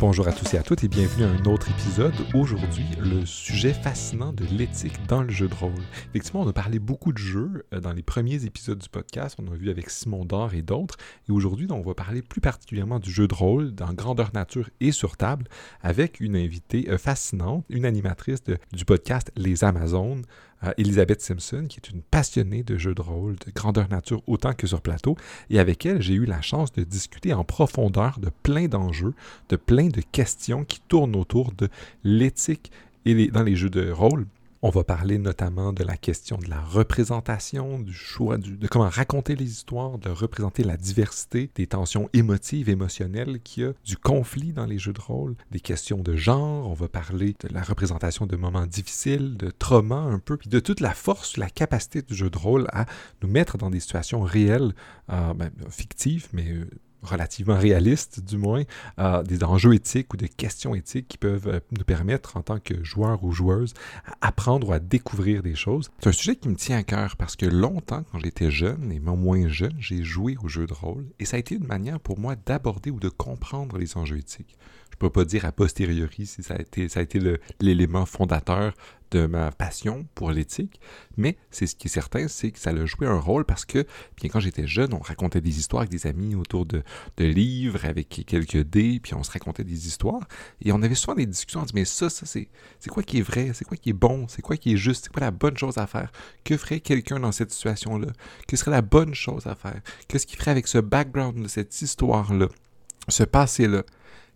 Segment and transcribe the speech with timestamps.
[0.00, 2.14] Bonjour à tous et à toutes et bienvenue à un autre épisode.
[2.32, 5.72] Aujourd'hui, le sujet fascinant de l'éthique dans le jeu de rôle.
[6.10, 9.36] Effectivement, on a parlé beaucoup de jeux euh, dans les premiers épisodes du podcast.
[9.42, 10.94] On a vu avec Simon Dor et d'autres.
[11.28, 14.92] Et aujourd'hui, on va parler plus particulièrement du jeu de rôle dans grandeur nature et
[14.92, 15.48] sur table
[15.82, 20.22] avec une invitée euh, fascinante, une animatrice du podcast Les Amazones,
[20.76, 24.66] Elisabeth Simpson, qui est une passionnée de jeux de rôle de grandeur nature autant que
[24.66, 25.16] sur plateau.
[25.50, 29.14] Et avec elle, j'ai eu la chance de discuter en profondeur de plein d'enjeux,
[29.48, 31.68] de plein de questions qui tournent autour de
[32.04, 32.72] l'éthique
[33.04, 34.26] et dans les jeux de rôle.
[34.60, 39.36] On va parler notamment de la question de la représentation, du choix, de comment raconter
[39.36, 44.52] les histoires, de représenter la diversité, des tensions émotives, émotionnelles qu'il y a, du conflit
[44.52, 46.68] dans les jeux de rôle, des questions de genre.
[46.68, 50.58] On va parler de la représentation de moments difficiles, de trauma un peu, puis de
[50.58, 52.86] toute la force, la capacité du jeu de rôle à
[53.22, 54.74] nous mettre dans des situations réelles,
[55.10, 56.68] euh, ben, fictives, mais euh,
[57.02, 58.62] relativement réaliste, du moins,
[59.22, 62.82] des enjeux éthiques ou des questions éthiques qui peuvent euh, nous permettre, en tant que
[62.84, 63.74] joueur ou joueuse,
[64.20, 65.90] à apprendre ou à découvrir des choses.
[66.00, 69.00] C'est un sujet qui me tient à cœur parce que longtemps, quand j'étais jeune et
[69.00, 72.18] moins jeune, j'ai joué au jeu de rôle et ça a été une manière pour
[72.18, 74.56] moi d'aborder ou de comprendre les enjeux éthiques.
[74.90, 77.20] Je ne peux pas dire a posteriori si ça a été,
[77.60, 78.72] l'élément fondateur
[79.10, 80.80] de ma passion pour l'éthique,
[81.16, 83.86] mais c'est ce qui est certain, c'est que ça a joué un rôle parce que,
[84.16, 86.82] bien quand j'étais jeune, on racontait des histoires avec des amis autour de,
[87.18, 90.26] livres, avec quelques dés, puis on se racontait des histoires,
[90.62, 92.48] et on avait souvent des discussions, on dit, mais ça, ça, c'est,
[92.80, 95.04] c'est quoi qui est vrai, c'est quoi qui est bon, c'est quoi qui est juste,
[95.04, 96.10] c'est quoi la bonne chose à faire,
[96.44, 98.08] que ferait quelqu'un dans cette situation-là,
[98.46, 102.48] que serait la bonne chose à faire, qu'est-ce qu'il ferait avec ce background, cette histoire-là,
[103.08, 103.84] ce passé-là?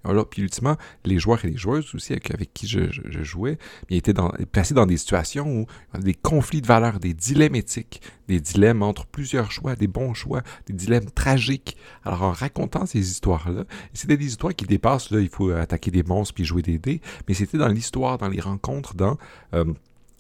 [0.04, 2.80] Alors, puis ultimement, les joueurs et les joueuses aussi avec, qui je,
[3.22, 3.58] jouais,
[3.88, 4.14] ils étaient
[4.50, 5.66] placés dans des situations où
[5.98, 10.42] des conflits de valeurs, des dilemmes éthiques, des dilemmes entre plusieurs choix, des bons choix,
[10.66, 11.76] des dilemmes tragiques.
[12.04, 16.02] Alors en racontant ces histoires-là, c'était des histoires qui dépassent, là, il faut attaquer des
[16.02, 19.18] monstres puis jouer des dés, mais c'était dans l'histoire, dans les rencontres, dans...
[19.54, 19.64] Euh,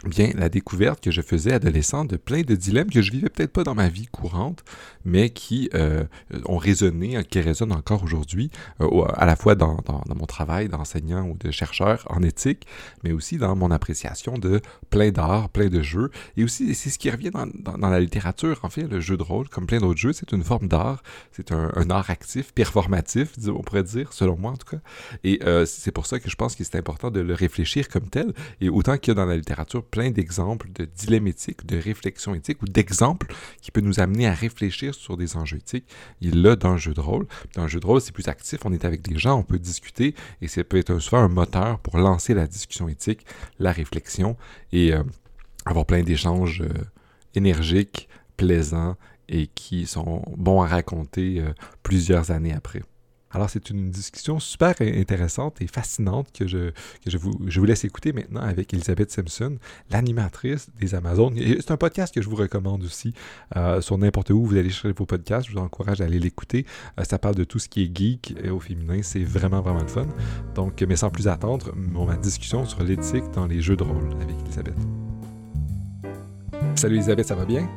[0.04, 3.52] bien la découverte que je faisais adolescent de plein de dilemmes que je vivais peut-être
[3.52, 4.64] pas dans ma vie courante,
[5.04, 6.04] mais qui euh,
[6.46, 8.50] ont résonné, qui résonnent encore aujourd'hui,
[8.80, 12.66] euh, à la fois dans, dans, mon travail d'enseignant ou de chercheur en éthique,
[13.02, 14.60] mais aussi dans mon appréciation de
[14.90, 18.60] plein d'arts, plein de jeux, et aussi c'est ce qui revient dans, dans, la littérature,
[18.62, 21.52] en fait, le jeu de rôle, comme plein d'autres jeux, c'est une forme d'art, c'est
[21.52, 24.82] un, un, art actif, performatif, on pourrait dire, selon moi en tout cas,
[25.24, 28.08] et euh, c'est pour ça que je pense que c'est important de le réfléchir comme
[28.08, 31.76] tel, et autant qu'il y a dans la littérature plein d'exemples de dilemmes éthiques, de
[31.76, 35.86] réflexions éthiques ou d'exemples qui peuvent nous amener à réfléchir sur des enjeux éthiques.
[36.20, 37.26] Il là dans le jeu de rôle.
[37.54, 39.58] Dans le jeu de rôle, c'est plus actif, on est avec des gens, on peut
[39.58, 43.24] discuter et ça peut être souvent un moteur pour lancer la discussion éthique,
[43.58, 44.36] la réflexion
[44.72, 45.02] et euh,
[45.66, 46.72] avoir plein d'échanges euh,
[47.34, 48.08] énergiques,
[48.38, 48.96] plaisants
[49.28, 51.52] et qui sont bons à raconter euh,
[51.82, 52.82] plusieurs années après.
[53.32, 57.66] Alors, c'est une discussion super intéressante et fascinante que je, que je, vous, je vous
[57.66, 59.56] laisse écouter maintenant avec Elisabeth Simpson,
[59.90, 61.36] l'animatrice des Amazones.
[61.36, 63.14] C'est un podcast que je vous recommande aussi
[63.56, 65.48] euh, sur n'importe où vous allez chercher vos podcasts.
[65.48, 66.66] Je vous encourage à aller l'écouter.
[66.98, 69.00] Euh, ça parle de tout ce qui est geek et au féminin.
[69.02, 70.06] C'est vraiment, vraiment le fun.
[70.54, 74.36] Donc, mais sans plus attendre, ma discussion sur l'éthique dans les jeux de rôle avec
[74.44, 74.76] Elisabeth.
[76.74, 77.68] Salut Elisabeth, ça va bien?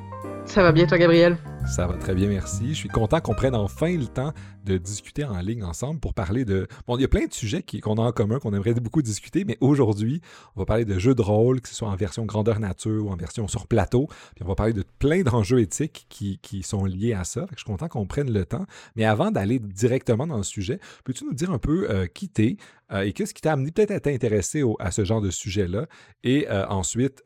[0.46, 1.38] Ça va bien, toi, Gabriel?
[1.68, 2.70] Ça va très bien, merci.
[2.70, 4.32] Je suis content qu'on prenne enfin le temps
[4.64, 6.68] de discuter en ligne ensemble pour parler de...
[6.88, 9.46] Bon, il y a plein de sujets qu'on a en commun, qu'on aimerait beaucoup discuter,
[9.46, 10.22] mais aujourd'hui,
[10.56, 13.10] on va parler de jeux de rôle, que ce soit en version grandeur nature ou
[13.10, 14.08] en version sur plateau.
[14.36, 17.48] Puis on va parler de plein d'enjeux éthiques qui, sont liés à ça.
[17.52, 18.66] je suis content qu'on prenne le temps.
[18.96, 22.58] Mais avant d'aller directement dans le sujet, peux-tu nous dire un peu euh, qui t'es
[22.92, 25.88] euh, et qu'est-ce qui t'a amené peut-être à t'intéresser à ce genre de sujet-là?
[26.24, 27.24] Et euh, ensuite,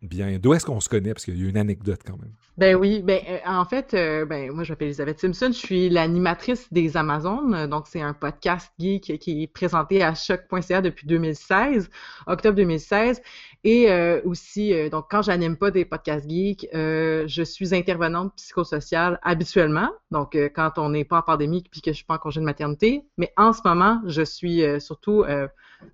[0.00, 1.12] bien, d'où est-ce qu'on se connaît?
[1.12, 2.32] Parce qu'il y a une anecdote quand même.
[2.58, 6.98] Ben oui, ben en fait, ben, moi je m'appelle Elisabeth Simpson, je suis l'animatrice des
[6.98, 7.66] Amazones.
[7.66, 11.88] Donc, c'est un podcast geek qui est présenté à choc.ca depuis 2016,
[12.26, 13.22] octobre 2016.
[13.64, 18.34] Et euh, aussi, euh, donc, quand j'anime pas des podcasts geeks, euh, je suis intervenante
[18.36, 19.88] psychosociale habituellement.
[20.10, 22.44] Donc, quand on n'est pas en pandémie puis que je suis pas en congé de
[22.44, 23.02] maternité.
[23.16, 25.24] Mais en ce moment, je suis surtout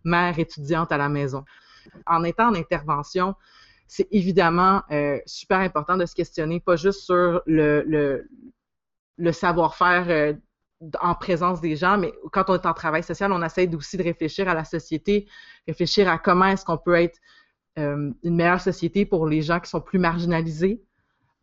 [0.05, 1.45] mère étudiante à la maison.
[2.07, 3.35] En étant en intervention,
[3.89, 4.83] c'est évidemment
[5.27, 8.29] super important de se questionner, pas juste sur le,
[9.33, 10.37] savoir-faire
[11.01, 14.03] en présence des gens, mais quand on est en travail social, on essaie aussi de
[14.03, 15.27] réfléchir à la société,
[15.67, 17.19] réfléchir à comment est-ce qu'on peut être
[17.79, 20.83] euh, une meilleure société pour les gens qui sont plus marginalisés.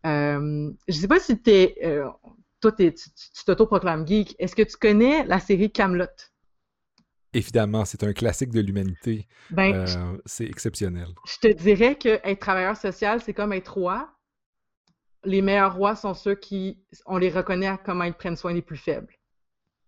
[0.05, 2.09] Euh, je ne sais pas si es, euh,
[2.59, 2.93] toi, tu
[3.45, 4.35] t'auto-proclames geek.
[4.37, 6.05] Est-ce que tu connais la série Camelot?
[7.35, 9.27] Évidemment, c'est un classique de l'humanité.
[9.49, 9.85] Ben,
[10.25, 11.07] c'est exceptionnel.
[11.25, 14.09] Je te dirais que être travailleur social, c'est comme être roi.
[15.25, 18.61] Les meilleurs rois sont ceux qui, on les reconnaît à comment ils prennent soin des
[18.61, 19.13] plus faibles.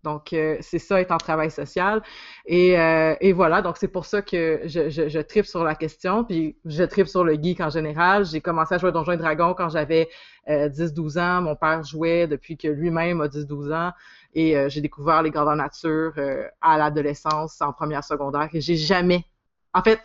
[0.03, 2.01] Donc, euh, c'est ça, être en travail social.
[2.45, 5.75] Et, euh, et voilà, donc c'est pour ça que je, je, je tripe sur la
[5.75, 8.25] question, puis je tripe sur le geek en général.
[8.25, 10.09] J'ai commencé à jouer à Donjons et Dragons quand j'avais
[10.47, 11.41] 10-12 ans.
[11.41, 13.91] Mon père jouait depuis que lui-même a 10-12 ans.
[14.33, 16.13] Et j'ai découvert les grandeurs nature
[16.61, 18.47] à l'adolescence, en première secondaire.
[18.53, 19.25] Et j'ai jamais...
[19.73, 19.99] En fait,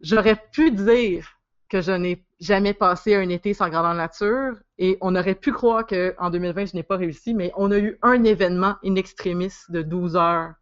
[0.00, 1.28] j'aurais pu dire
[1.68, 5.86] que je n'ai jamais passé un été sans grandeur nature et on aurait pu croire
[5.86, 9.80] qu'en 2020, je n'ai pas réussi, mais on a eu un événement in extremis de
[9.80, 10.52] 12 heures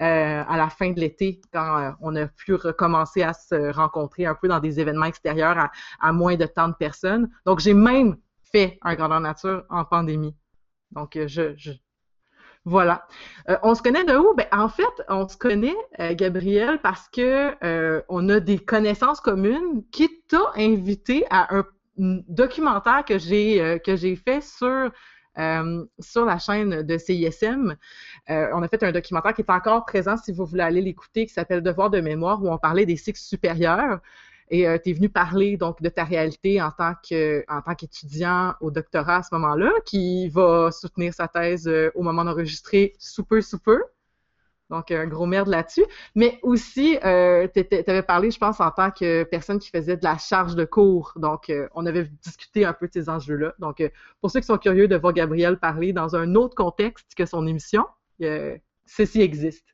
[0.00, 4.26] euh, à la fin de l'été quand euh, on a pu recommencer à se rencontrer
[4.26, 5.70] un peu dans des événements extérieurs
[6.00, 7.30] à, moins de tant de personnes.
[7.46, 8.16] Donc, j'ai même
[8.52, 10.36] fait un grandeur nature en pandémie.
[10.90, 11.72] Donc, euh, je,
[12.64, 13.06] voilà.
[13.48, 14.34] Euh, on se connaît de où?
[14.34, 19.20] Ben, en fait, on se connaît, euh, Gabriel, parce que euh, on a des connaissances
[19.20, 21.66] communes qui t'a invité à un
[21.98, 24.90] documentaire que j'ai fait sur
[26.00, 27.74] sur la chaîne de CISM.
[28.28, 31.32] on a fait un documentaire qui est encore présent si vous voulez aller l'écouter, qui
[31.32, 34.00] s'appelle Devoir de mémoire, où on parlait des cycles supérieurs.
[34.52, 37.42] Et euh, tu es venu parler donc de ta réalité en tant que
[37.78, 42.94] qu'étudiant au doctorat à ce moment-là, qui va soutenir sa thèse euh, au moment d'enregistrer
[42.98, 43.78] super super.
[44.68, 45.84] Donc, un gros merde là-dessus.
[46.14, 50.04] Mais aussi, euh, tu avais parlé, je pense, en tant que personne qui faisait de
[50.04, 51.12] la charge de cours.
[51.16, 53.54] Donc, euh, on avait discuté un peu de ces enjeux-là.
[53.58, 53.82] Donc,
[54.20, 57.46] pour ceux qui sont curieux de voir Gabriel parler dans un autre contexte que son
[57.46, 57.86] émission,
[58.86, 59.66] ceci existe.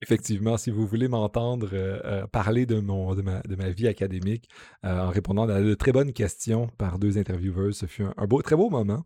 [0.00, 3.88] Effectivement, si vous voulez m'entendre euh, euh, parler de, mon, de, ma, de ma vie
[3.88, 4.48] académique
[4.84, 8.40] euh, en répondant à de très bonnes questions par deux intervieweurs, ce fut un, beau,
[8.40, 9.04] très beau moment.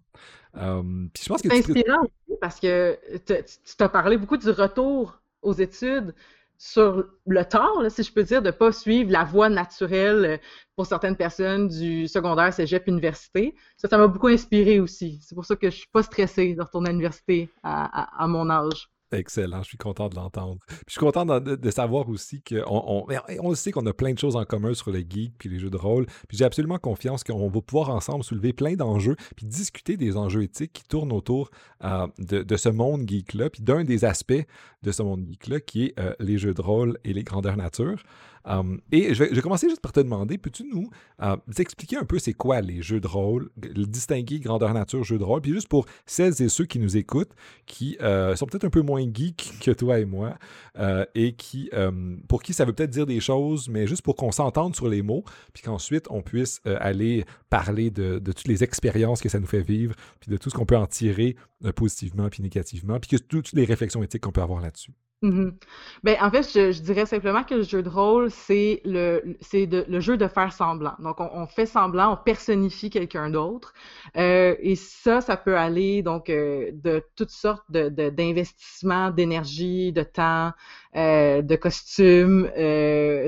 [0.53, 5.19] puis je pense que c'est inspirant aussi parce que tu t'as parlé beaucoup du retour
[5.41, 6.15] aux études
[6.59, 10.41] sur le tard, si je peux dire, de ne pas suivre la voie naturelle
[10.77, 13.56] pour certaines personnes du secondaire, cégep, université.
[13.77, 15.19] Ça, ça m'a beaucoup inspiré aussi.
[15.23, 18.92] C'est pour ça que je suis pas stressée de retourner à l'université à mon âge.
[19.12, 20.59] Excellent, je suis content de l'entendre.
[20.87, 23.06] je suis content de, savoir aussi qu'on
[23.41, 25.70] on, sait qu'on a plein de choses en commun sur les geeks puis les jeux
[25.70, 26.06] de rôle.
[26.31, 30.73] J'ai absolument confiance qu'on va pouvoir ensemble soulever plein d'enjeux puis discuter des enjeux éthiques
[30.73, 31.50] qui tournent autour
[31.85, 34.44] euh, de, ce monde geek-là, puis d'un des aspects
[34.82, 38.03] de ce monde geek-là qui est euh, les jeux de rôle et les grandeurs nature.
[38.44, 40.91] Um, et je vais, commencer juste par te demander, peux-tu nous
[41.23, 45.19] uh, expliquer un peu c'est quoi les jeux de rôle, le distinguer grandeur nature jeux
[45.19, 47.33] de rôle, puis juste pour celles et ceux qui nous écoutent,
[47.67, 50.37] qui euh, sont peut-être un peu moins geeks que toi et moi,
[50.79, 54.17] euh, et qui, um, pour qui ça veut peut-être dire des choses, mais juste pour
[54.17, 58.65] qu'on s'entende sur les mots, puis qu'ensuite on puisse euh, aller parler de, toutes les
[58.65, 61.37] expériences que ça nous fait vivre, puis de tout ce qu'on peut en tirer
[61.77, 64.93] positivement puis négativement, puis que toutes les réflexions éthiques qu'on peut avoir là-dessus.
[65.23, 65.57] Mhm.
[66.03, 70.01] Ben, en fait, je, dirais simplement que le jeu de rôle, c'est le, c'est le
[70.01, 70.95] jeu de faire semblant.
[70.99, 73.73] Donc, on, fait semblant, on personnifie quelqu'un d'autre.
[74.17, 80.03] Euh, et ça, ça peut aller donc euh, de toutes sortes de, d'investissements, d'énergie, de
[80.03, 80.53] temps,
[80.97, 82.51] euh, de costumes.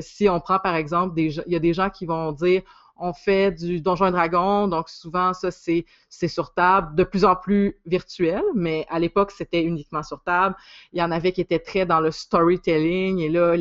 [0.00, 2.62] si on prend par exemple, des, il y a des gens qui vont dire
[2.96, 7.25] on fait du Donjon et Dragon, donc souvent ça c'est c'est sur table, de plus
[7.25, 10.55] en plus virtuel, mais à l'époque c'était uniquement sur table.
[10.93, 13.56] Il y en avait qui étaient très dans le storytelling et là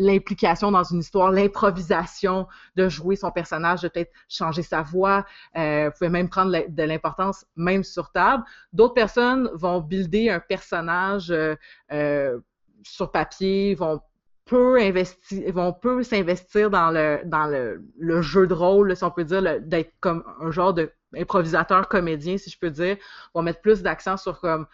[0.00, 5.26] l'implication dans une histoire, l'improvisation de jouer son personnage, de peut-être changer sa voix,
[5.56, 8.42] euh, pouvez même prendre de l'importance même sur table.
[8.72, 11.54] D'autres personnes vont builder un personnage euh,
[11.92, 12.38] euh,
[12.82, 14.00] sur papier, vont
[14.50, 19.24] peu investir, vont peu s'investir dans le dans le, jeu de rôle, si on peut
[19.24, 22.96] dire, d'être comme un genre de improvisateur comédien, si je peux dire,
[23.32, 24.66] vont mettre plus d'accent sur comme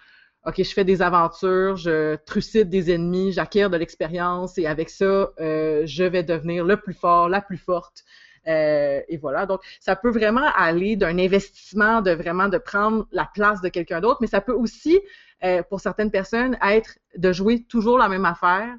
[0.47, 5.31] OK, je fais des aventures, je trucide des ennemis, j'acquiers de l'expérience et avec ça,
[5.41, 8.05] euh, je vais devenir le plus fort, la plus forte.
[8.47, 9.45] Euh, et voilà.
[9.45, 14.01] Donc, ça peut vraiment aller d'un investissement, de vraiment de prendre la place de quelqu'un
[14.01, 15.01] d'autre, mais ça peut aussi,
[15.45, 18.73] euh, pour certaines personnes, être de jouer toujours la même affaire,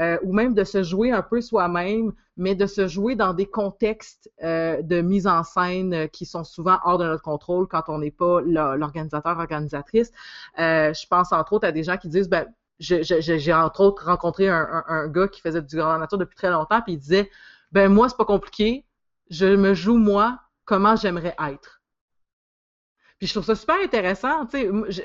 [0.00, 3.46] euh, ou même de se jouer un peu soi-même, mais de se jouer dans des
[3.46, 7.84] contextes euh, de mise en scène euh, qui sont souvent hors de notre contrôle quand
[7.86, 10.10] on n'est pas l'organisateur, organisatrice.
[10.56, 12.46] je pense entre autres à des gens qui disent, ben,
[12.80, 16.94] j'ai entre autres rencontré un, gars qui faisait du grand nature depuis très longtemps, puis
[16.94, 17.30] il disait,
[17.70, 18.84] ben moi c'est pas compliqué,
[19.30, 21.82] je me joue moi comment j'aimerais être.
[23.18, 24.48] Puis je trouve ça super intéressant.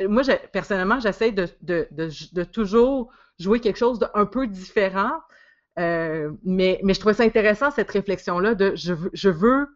[0.08, 5.20] Moi, personnellement, j'essaie de, toujours jouer quelque chose d'un peu différent.
[5.78, 9.68] Euh, mais, mais je trouvais ça intéressant, cette réflexion-là de je, je veux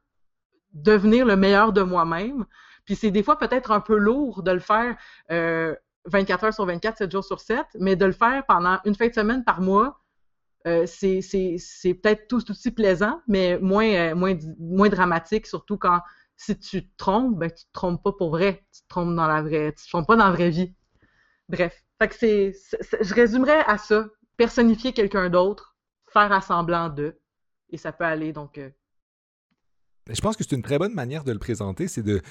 [0.73, 2.45] devenir le meilleur de moi-même.
[2.85, 4.97] Puis c'est des fois peut-être un peu lourd de le faire
[5.31, 8.95] euh, 24 heures sur 24, 7 jours sur 7, mais de le faire pendant une
[8.95, 10.01] fin de semaine par mois,
[10.67, 11.21] euh, c'est
[12.01, 16.01] peut-être tout, aussi plaisant, mais moins, euh, moins, moins dramatique, surtout quand
[16.35, 18.65] si tu te trompes, ben, tu te trompes pas pour vrai.
[18.73, 19.73] Tu te trompes dans la vraie.
[19.77, 20.73] Tu te trompes pas dans la vraie vie.
[21.49, 21.83] bref.
[22.11, 24.07] Je résumerais à ça.
[24.37, 25.75] Personnifier quelqu'un d'autre,
[26.07, 27.19] faire assemblant d'eux.
[27.69, 28.69] Et ça peut aller donc euh,
[30.09, 32.21] je pense que c'est une très bonne manière de le présenter, c'est de,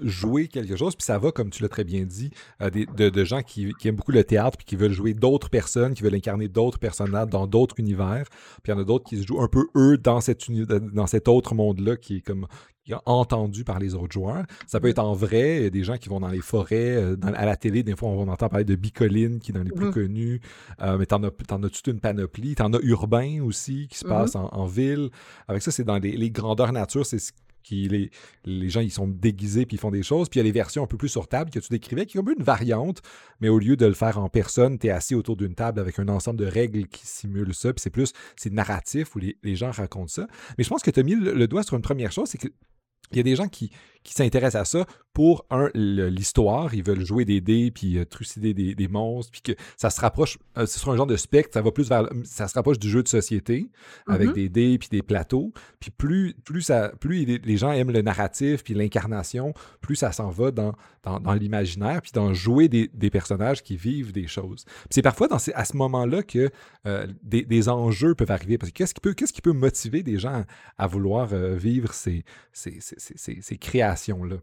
[0.00, 2.30] jouer quelque chose, puis ça va, comme tu l'as très bien dit,
[2.60, 6.14] de, gens qui, aiment beaucoup le théâtre, puis qui veulent jouer d'autres personnes, qui veulent
[6.14, 8.28] incarner d'autres personnages dans d'autres univers,
[8.62, 11.06] puis il y en a d'autres qui se jouent un peu eux dans, cette dans
[11.06, 12.46] cet autre monde-là qui est comme
[13.06, 14.44] entendu par les autres joueurs.
[14.66, 16.96] Ça peut être en vrai, il y a des gens qui vont dans les forêts,
[16.96, 19.70] euh, à la télé, des fois on entend parler de Bicoline qui est dans les
[19.70, 19.92] plus mm-hmm.
[19.92, 20.40] connus,
[20.82, 22.54] euh, mais t'en as, en as toute une panoplie?
[22.54, 24.54] T'en as urbain aussi qui se passe mm-hmm.
[24.54, 25.10] en, ville.
[25.48, 27.32] Avec ça, c'est dans les, les grandeurs nature, c'est ce
[27.66, 28.10] qui les,
[28.44, 30.28] les gens ils sont déguisés puis ils font des choses.
[30.28, 32.16] Puis il y a les versions un peu plus sur table que tu décrivais, qui
[32.16, 33.02] est peu une variante,
[33.40, 35.98] mais au lieu de le faire en personne, tu es assis autour d'une table avec
[35.98, 37.72] un ensemble de règles qui simulent ça.
[37.72, 40.26] Puis c'est plus, c'est narratif où les, les, gens racontent ça.
[40.56, 42.48] Mais je pense que tu as mis le doigt sur une première chose, c'est que
[43.12, 43.70] il y a des gens qui,
[44.06, 46.74] qui s'intéressent à ça pour, un, l'histoire.
[46.74, 50.38] Ils veulent jouer des dés, puis euh, trucider des, monstres, puis que ça se rapproche,
[50.58, 52.88] euh, ce sera un genre de spectre, ça va plus vers, ça se rapproche du
[52.88, 53.70] jeu de société,
[54.06, 54.34] avec mm-hmm.
[54.34, 55.52] des dés, puis des plateaux.
[55.80, 60.28] Puis plus, plus, ça, plus les gens aiment le narratif, puis l'incarnation, plus ça s'en
[60.28, 64.64] va dans, dans, l'imaginaire, puis dans jouer des, des, personnages qui vivent des choses.
[64.90, 66.50] c'est parfois dans à ce moment-là que
[66.86, 70.02] euh, des, des, enjeux peuvent arriver, parce que qu'est-ce qui peut, qu'est-ce qui peut motiver
[70.02, 70.44] des gens
[70.76, 74.36] à, vouloir vivre ces, ces, ces, ces créations là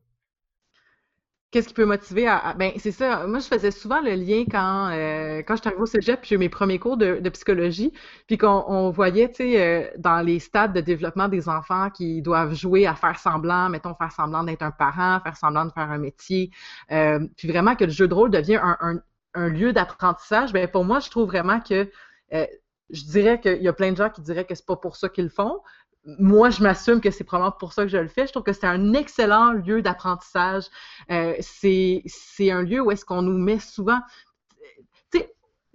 [1.53, 2.55] Qu'est-ce qui peut motiver à.
[2.57, 3.27] Ben, c'est ça.
[3.27, 6.37] Moi, je faisais souvent le lien quand, euh, quand je suis au cégep, puis j'ai
[6.37, 7.93] mes premiers cours de, psychologie,
[8.25, 12.55] puis qu'on voyait, tu sais, euh, dans les stades de développement des enfants qui doivent
[12.55, 15.99] jouer à faire semblant, mettons, faire semblant d'être un parent, faire semblant de faire un
[15.99, 16.49] métier,
[16.91, 18.99] euh, puis vraiment que le jeu de rôle devient un,
[19.35, 20.53] un lieu d'apprentissage.
[20.53, 21.87] Ben, pour moi, je trouve vraiment que
[22.31, 25.07] je dirais qu'il y a plein de gens qui diraient que c'est pas pour ça
[25.07, 25.59] qu'ils le font,
[26.05, 28.27] moi, je m'assume que c'est probablement pour ça que je le fais.
[28.27, 30.65] Je trouve que c'est un excellent lieu d'apprentissage.
[31.11, 32.03] Euh, c'est
[32.51, 33.99] un lieu où est-ce qu'on nous met souvent.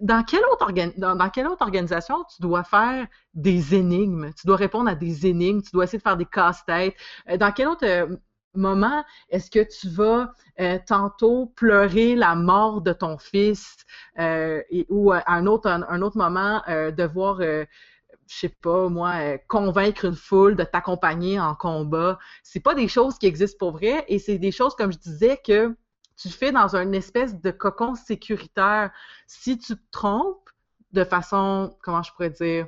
[0.00, 4.30] Dans quelle, autre dans, quelle autre organisation tu dois faire des énigmes?
[4.38, 6.94] Tu dois répondre à des énigmes, tu dois essayer de faire des casse-têtes.
[7.28, 8.06] Euh, dans quel autre euh,
[8.54, 10.32] moment est-ce que tu vas
[10.87, 13.76] tantôt pleurer la mort de ton fils
[14.18, 16.62] et, ou à un autre, un, autre moment
[16.97, 17.40] devoir
[18.28, 22.18] je sais pas, moi, euh, convaincre une foule de t'accompagner en combat.
[22.42, 25.40] C'est pas des choses qui existent pour vrai et c'est des choses, comme je disais,
[25.44, 25.75] que
[26.16, 28.90] tu fais dans une espèce de cocon sécuritaire.
[29.26, 30.50] Si tu te trompes
[30.92, 32.66] de façon, comment je pourrais dire,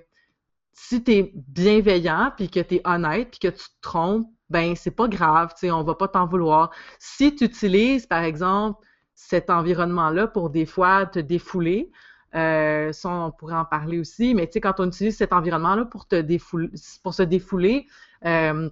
[0.73, 4.75] si tu es bienveillant puis que tu es honnête puis que tu te trompes, ben
[4.76, 6.71] c'est pas grave, tu sais, on va pas t'en vouloir.
[6.99, 11.90] Si tu utilises, par exemple, cet environnement-là pour des fois te défouler,
[12.35, 14.35] euh, on pourrait en parler aussi.
[14.35, 17.87] Mais tu sais, quand on utilise cet environnement-là pour se défouler,
[18.25, 18.71] euh,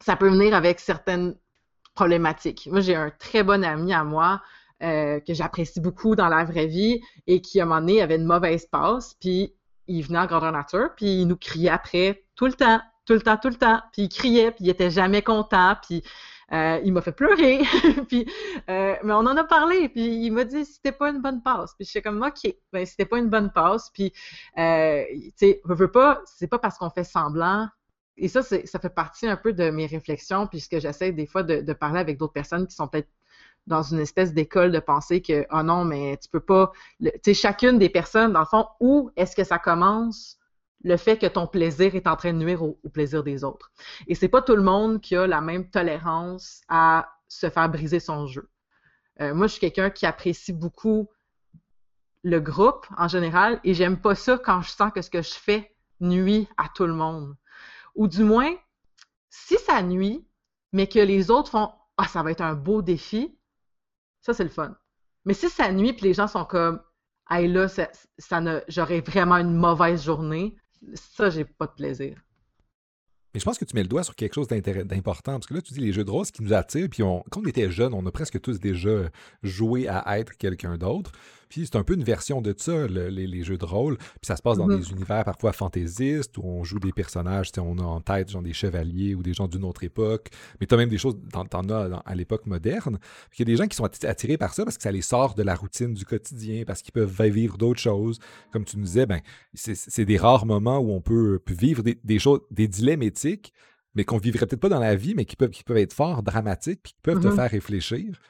[0.00, 1.34] ça peut venir avec certaines
[1.94, 2.68] problématiques.
[2.70, 4.42] Moi, j'ai un très bon ami à moi
[4.82, 8.16] euh, que j'apprécie beaucoup dans la vraie vie et qui, à un moment donné, avait
[8.16, 9.54] une mauvaise passe, puis
[9.86, 13.20] il venait en grandeur nature, puis il nous criait après tout le temps, tout le
[13.20, 16.02] temps, tout le temps, puis il criait, puis il était jamais content, puis
[16.52, 17.62] euh, il m'a fait pleurer,
[18.08, 18.26] puis,
[18.68, 21.74] euh, mais on en a parlé, puis il m'a dit c'était pas une bonne passe.
[21.74, 24.12] Puis je suis comme ok, ben c'était pas une bonne passe, puis
[24.58, 27.68] euh, tu sais, veux pas, c'est pas parce qu'on fait semblant.
[28.16, 31.26] Et ça, ça fait partie un peu de mes réflexions, puis ce que j'essaie des
[31.26, 33.08] fois de, parler avec d'autres personnes qui sont peut-être
[33.66, 36.70] dans une espèce d'école de penser que oh non, mais tu peux pas.
[37.00, 40.38] Tu sais, chacune des personnes, dans le fond, où est-ce que ça commence?
[40.84, 43.72] Le fait que ton plaisir est en train de nuire au, plaisir des autres.
[44.06, 48.00] Et c'est pas tout le monde qui a la même tolérance à se faire briser
[48.00, 48.50] son jeu.
[49.20, 51.08] Euh, moi, je suis quelqu'un qui apprécie beaucoup
[52.22, 55.34] le groupe en général et j'aime pas ça quand je sens que ce que je
[55.34, 57.34] fais nuit à tout le monde.
[57.94, 58.54] Ou du moins,
[59.30, 60.26] si ça nuit,
[60.72, 63.38] mais que les autres font Ah, ça va être un beau défi,
[64.20, 64.76] ça c'est le fun.
[65.24, 66.82] Mais si ça nuit et les gens sont comme
[67.30, 67.88] Hey là, ça,
[68.18, 70.56] ça j'aurais vraiment une mauvaise journée,
[70.94, 72.16] ça, j'ai pas de plaisir.
[73.32, 75.60] Mais je pense que tu mets le doigt sur quelque chose d'important, parce que là,
[75.60, 77.92] tu dis les jeux de rôle, ce qui nous attire, puis quand on était jeunes,
[77.92, 79.10] on a presque tous déjà
[79.42, 81.10] joué à être quelqu'un d'autre.
[81.54, 83.96] Puis c'est un peu une version de ça, les, jeux de rôle.
[83.96, 84.80] Puis ça se passe dans mm-hmm.
[84.80, 88.52] des univers parfois fantaisistes où on joue des personnages, on a en tête genre des
[88.52, 90.30] chevaliers ou des gens d'une autre époque.
[90.60, 92.98] Mais tu as même des choses, t'en as à l'époque moderne.
[93.34, 95.36] Il y a des gens qui sont attirés par ça parce que ça les sort
[95.36, 98.18] de la routine du quotidien, parce qu'ils peuvent vivre d'autres choses.
[98.52, 99.20] Comme tu nous disais, ben,
[99.54, 103.52] c'est des rares moments où on peut, vivre des, choses, des dilemmes éthiques
[103.96, 106.24] mais qu'on vivrait peut-être pas dans la vie, mais qui peuvent, qui peuvent être fort
[106.24, 107.36] dramatiques, puis qui peuvent te mm-hmm.
[107.36, 108.20] faire réfléchir.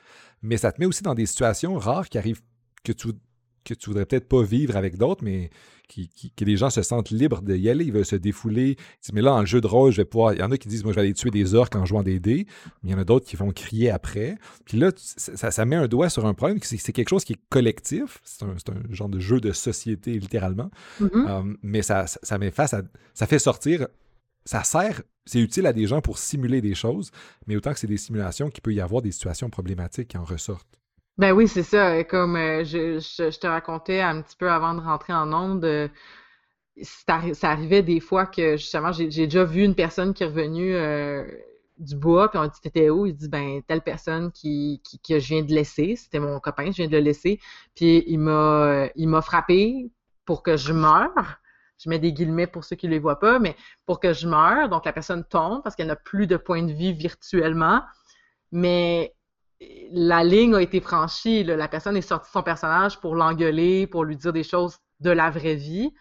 [0.43, 2.43] Mais ça te met aussi dans des situations rares qui arrivent
[2.85, 3.09] que tu,
[3.64, 5.50] que tu voudrais peut-être pas vivre avec d'autres, mais
[5.88, 8.76] qui, que les gens se sentent libres d'y aller, ils veulent se défouler.
[9.12, 10.33] mais là, en jeu de rôle, je vais pouvoir.
[10.33, 12.03] Il y en a qui disent, moi, je vais aller tuer des orques en jouant
[12.03, 12.47] des dés,
[12.83, 14.37] mais il y en a d'autres qui vont crier après.
[14.64, 17.41] Puis là, ça, ça, met un doigt sur un problème, c'est quelque chose qui est
[17.49, 18.21] collectif.
[18.25, 18.55] C'est un,
[18.91, 20.71] genre de jeu de société, littéralement.
[21.00, 21.29] Mm-hmm.
[21.29, 22.83] Euh, mais ça, ça, met face à.
[23.12, 23.87] Ça fait sortir.
[24.47, 27.11] Ça sert c'est utile à des gens pour simuler des choses,
[27.47, 30.25] mais autant que c'est des simulations qu'il peut y avoir des situations problématiques qui en
[30.25, 30.79] ressortent.
[31.18, 32.02] Ben oui, c'est ça.
[32.04, 35.88] Comme euh, je, je, te racontais un petit peu avant de rentrer en onde, euh,
[36.83, 41.25] ça arrivait des fois que justement, j'ai déjà vu une personne qui est revenue euh,
[41.78, 43.06] du bois, puis on dit T'étais où?
[43.06, 46.66] Il dit Ben, telle personne qui, qui, que je viens de laisser, c'était mon copain,
[46.66, 47.38] je viens de le laisser,
[47.76, 49.90] puis il m'a il m'a frappé
[50.25, 51.38] pour que je meure.
[51.78, 53.56] Je mets des guillemets pour ceux qui ne les voient pas, mais
[53.87, 54.68] pour que je meure.
[54.68, 57.83] Donc la personne tombe parce qu'elle n'a plus de point de vie virtuellement.
[58.52, 59.13] Mais
[59.92, 61.44] la ligne a été franchie.
[61.44, 65.11] La personne est sortie de son personnage pour l'engueuler, pour lui dire des choses de
[65.11, 65.92] la vraie vie.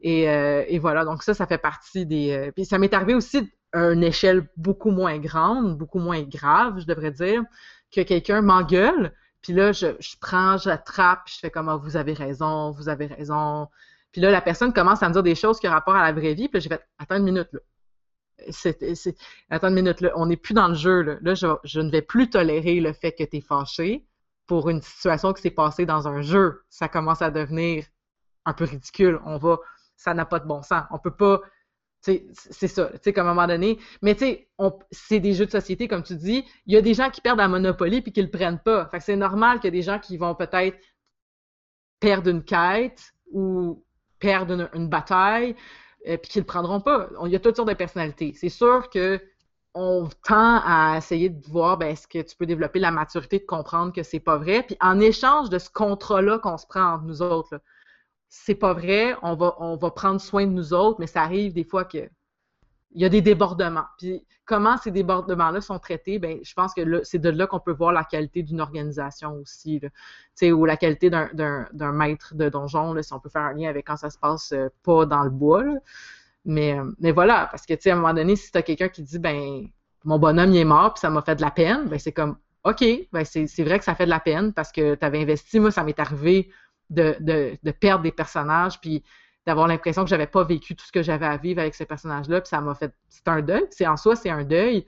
[0.00, 2.30] Et, euh, voilà, donc ça, ça fait partie des...
[2.30, 6.80] Euh, puis ça m'est arrivé aussi à une échelle beaucoup moins grande, beaucoup moins grave,
[6.80, 7.42] je devrais dire,
[7.94, 9.86] que quelqu'un m'engueule, puis là, je,
[10.20, 13.68] prends, j'attrape, je fais comme ah, vous avez raison, vous avez raison».
[14.12, 16.12] Puis là, la personne commence à me dire des choses qui ont rapport à la
[16.12, 17.60] vraie vie, puis là, j'ai fait «Attends une minute, là.»
[19.50, 21.02] Attends une minute, là, on n'est plus dans le jeu.
[21.02, 24.06] Là, là je, ne vais plus tolérer le fait que tu es fâché
[24.46, 26.62] pour une situation qui s'est passée dans un jeu.
[26.68, 27.84] Ça commence à devenir
[28.44, 29.20] un peu ridicule.
[29.24, 29.58] On va,
[29.96, 30.84] ça n'a pas de bon sens.
[30.90, 31.40] On peut pas,
[32.00, 33.78] c'est ça, tu sais, comme à un moment donné.
[34.02, 34.48] Mais tu sais,
[34.90, 36.44] c'est des jeux de société, comme tu dis.
[36.66, 38.86] Il y a des gens qui perdent la Monopoly puis qui le prennent pas.
[38.86, 40.78] Fait que c'est normal qu'il y a des gens qui vont peut-être
[41.98, 43.82] perdre une quête ou
[44.18, 45.56] perdre une bataille
[46.08, 47.08] euh, puis qu'ils le prendront pas.
[47.24, 48.32] Il y a toutes sortes de personnalités.
[48.34, 49.20] C'est sûr que
[49.74, 53.44] on tend à essayer de voir ben, est-ce que tu peux développer la maturité de
[53.44, 54.62] comprendre que c'est pas vrai?
[54.62, 57.60] Puis en échange de ce contrat-là qu'on se prend entre nous autres,
[58.28, 61.52] c'est pas vrai, on va, on va prendre soin de nous autres, mais ça arrive
[61.52, 62.08] des fois que
[62.96, 63.84] il y a des débordements.
[63.98, 67.72] Puis comment ces débordements-là sont traités, ben, je pense que c'est de là qu'on peut
[67.72, 69.80] voir la qualité d'une organisation aussi,
[70.42, 73.86] ou la qualité d'un maître de donjon, là, si on peut faire un lien avec
[73.86, 75.64] quand ça se passe euh, pas dans le bois.
[76.46, 79.02] Mais, euh, mais voilà, parce que à un moment donné, si tu as quelqu'un qui
[79.02, 79.68] dit ben
[80.04, 82.38] mon bonhomme il est mort puis ça m'a fait de la peine, ben c'est comme
[82.64, 85.60] OK, ben c'est vrai que ça fait de la peine parce que tu avais investi,
[85.60, 86.50] moi, ça m'est arrivé
[86.88, 89.04] de, de, de, perdre des personnages, puis
[89.46, 92.40] d'avoir l'impression que j'avais pas vécu tout ce que j'avais à vivre avec ces personnages-là,
[92.40, 92.92] puis ça m'a fait...
[93.08, 94.84] C'est un deuil, c'est en soi, c'est un deuil.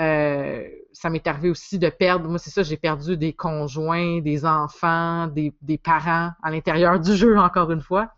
[0.00, 4.44] Euh, ça m'est arrivé aussi de perdre, moi c'est ça, j'ai perdu des conjoints, des
[4.44, 8.12] enfants, des, parents à l'intérieur du jeu, encore une fois.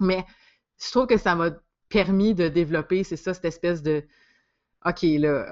[0.00, 0.24] Mais
[0.82, 1.50] je trouve que ça m'a
[1.88, 4.02] permis de développer, c'est ça, cette espèce de
[4.84, 5.46] OK, là,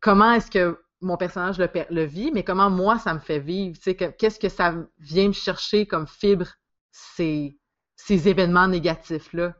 [0.00, 3.78] comment est-ce que mon personnage le, le, vit, mais comment moi ça me fait vivre?
[4.18, 6.46] Qu'est-ce que ça vient me chercher comme fibre?
[6.90, 7.56] C'est
[8.06, 9.54] ces événements négatifs-là.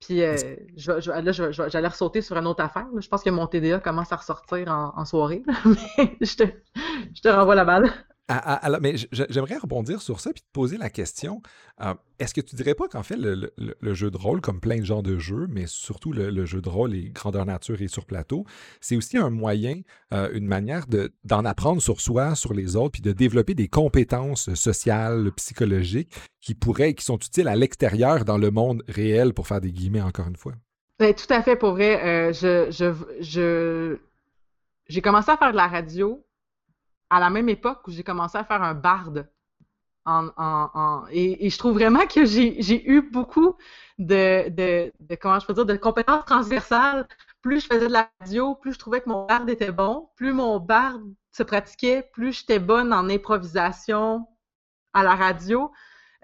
[0.00, 0.36] Puis euh,
[0.76, 2.86] je, là, j'allais ressauter sur une autre affaire.
[2.96, 5.42] Je pense que mon TDA commence à ressortir en, soirée.
[5.98, 6.44] Mais je te,
[7.14, 7.92] je te renvoie la balle.
[8.30, 11.40] Ah, mais j'aimerais rebondir sur ça puis te poser la question.
[11.80, 14.84] Euh, est-ce que tu dirais pas qu'en fait, le, jeu de rôle, comme plein de
[14.84, 18.44] genres de jeux, mais surtout le, jeu de rôle et grandeur nature et sur plateau,
[18.82, 19.80] c'est aussi un moyen,
[20.12, 20.84] euh, une manière
[21.24, 26.54] d'en apprendre sur soi, sur les autres, puis de développer des compétences sociales, psychologiques qui
[26.54, 30.28] pourraient, qui sont utiles à l'extérieur dans le monde réel, pour faire des guillemets encore
[30.28, 30.52] une fois?
[30.98, 32.30] Ben, tout à fait, pour vrai.
[32.30, 33.96] Euh, je,
[34.86, 36.22] j'ai commencé à faire de la radio
[37.10, 39.28] à la même époque où j'ai commencé à faire un barde.
[41.10, 43.56] Et, je trouve vraiment que j'ai eu beaucoup
[43.98, 47.06] de, de, comment je peux dire, de compétences transversales.
[47.42, 50.08] Plus je faisais de la radio, plus je trouvais que mon barde était bon.
[50.16, 54.26] Plus mon barde se pratiquait, plus j'étais bonne en improvisation
[54.94, 55.70] à la radio.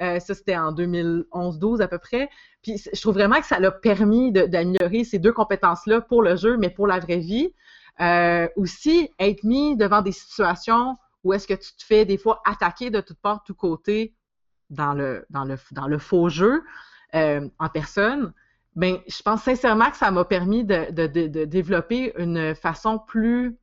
[0.01, 2.29] Euh, ça, c'était en 2011-12 à peu près.
[2.63, 6.57] Puis je trouve vraiment que ça l'a permis d'améliorer ces deux compétences-là pour le jeu,
[6.57, 7.55] mais pour la vraie vie.
[8.01, 12.43] Euh, aussi, être mis devant des situations où est-ce que tu te fais des fois
[12.45, 14.15] attaquer de toutes parts, de tous côtés
[14.71, 16.63] dans le, dans le, dans le faux jeu
[17.15, 18.33] euh, en personne,
[18.75, 23.57] ben, je pense sincèrement que ça m'a permis de, de, de, développer une façon plus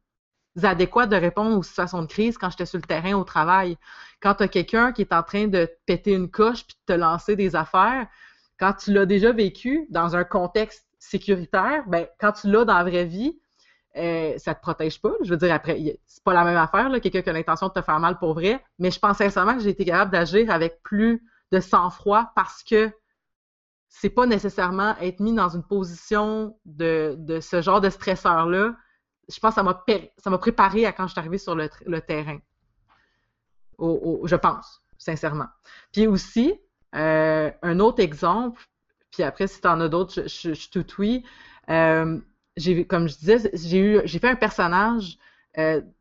[0.64, 3.78] adéquate de répondre aux situations de crise quand j'étais sur le terrain au travail.
[4.22, 6.98] Quand tu as quelqu'un qui est en train de péter une coche puis de te
[6.98, 8.08] lancer des affaires,
[8.58, 12.84] quand tu l'as déjà vécu dans un contexte sécuritaire, ben, quand tu l'as dans la
[12.84, 13.41] vraie vie,
[13.98, 15.12] euh, ça te protège pas.
[15.22, 17.82] Je veux dire, après, c'est pas la même affaire, quelqu'un qui a l'intention de te
[17.82, 21.24] faire mal pour vrai, mais je pense sincèrement que j'ai été capable d'agir avec plus
[21.52, 22.92] de sang-froid parce que
[23.90, 28.76] c'est pas nécessairement être mis dans une position de, ce genre de stresseur-là.
[29.28, 31.68] Je pense que ça m'a, préparé à quand je suis arrivée sur le,
[32.00, 32.40] terrain.
[33.80, 35.48] je pense, sincèrement.
[35.92, 36.58] Puis aussi,
[36.94, 38.62] un autre exemple,
[39.12, 41.22] puis après, si tu en as d'autres, je, je.
[42.88, 45.18] Comme je disais, j'ai fait un personnage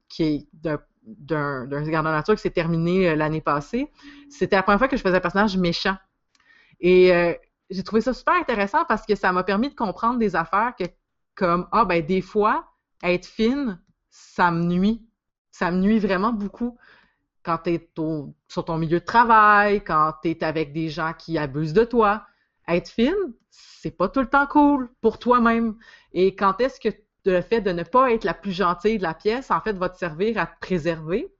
[0.08, 3.90] qui est d'un d'un gardien nature qui s'est terminé l'année passée.
[4.28, 5.96] C'était la première fois que je faisais un personnage méchant.
[6.80, 7.38] Et
[7.70, 10.84] j'ai trouvé ça super intéressant parce que ça m'a permis de comprendre des affaires que,
[11.34, 12.66] comme, ah, ben, des fois,
[13.02, 15.02] être fine, ça me nuit.
[15.50, 16.76] Ça me nuit vraiment beaucoup.
[17.42, 17.90] Quand tu es
[18.48, 22.26] sur ton milieu de travail, quand tu es avec des gens qui abusent de toi,
[22.76, 23.14] être fine,
[23.50, 25.76] c'est pas tout le temps cool pour toi-même.
[26.12, 26.88] Et quand est-ce que
[27.24, 29.88] le fait de ne pas être la plus gentille de la pièce, en fait, va
[29.88, 31.32] te servir à te préserver?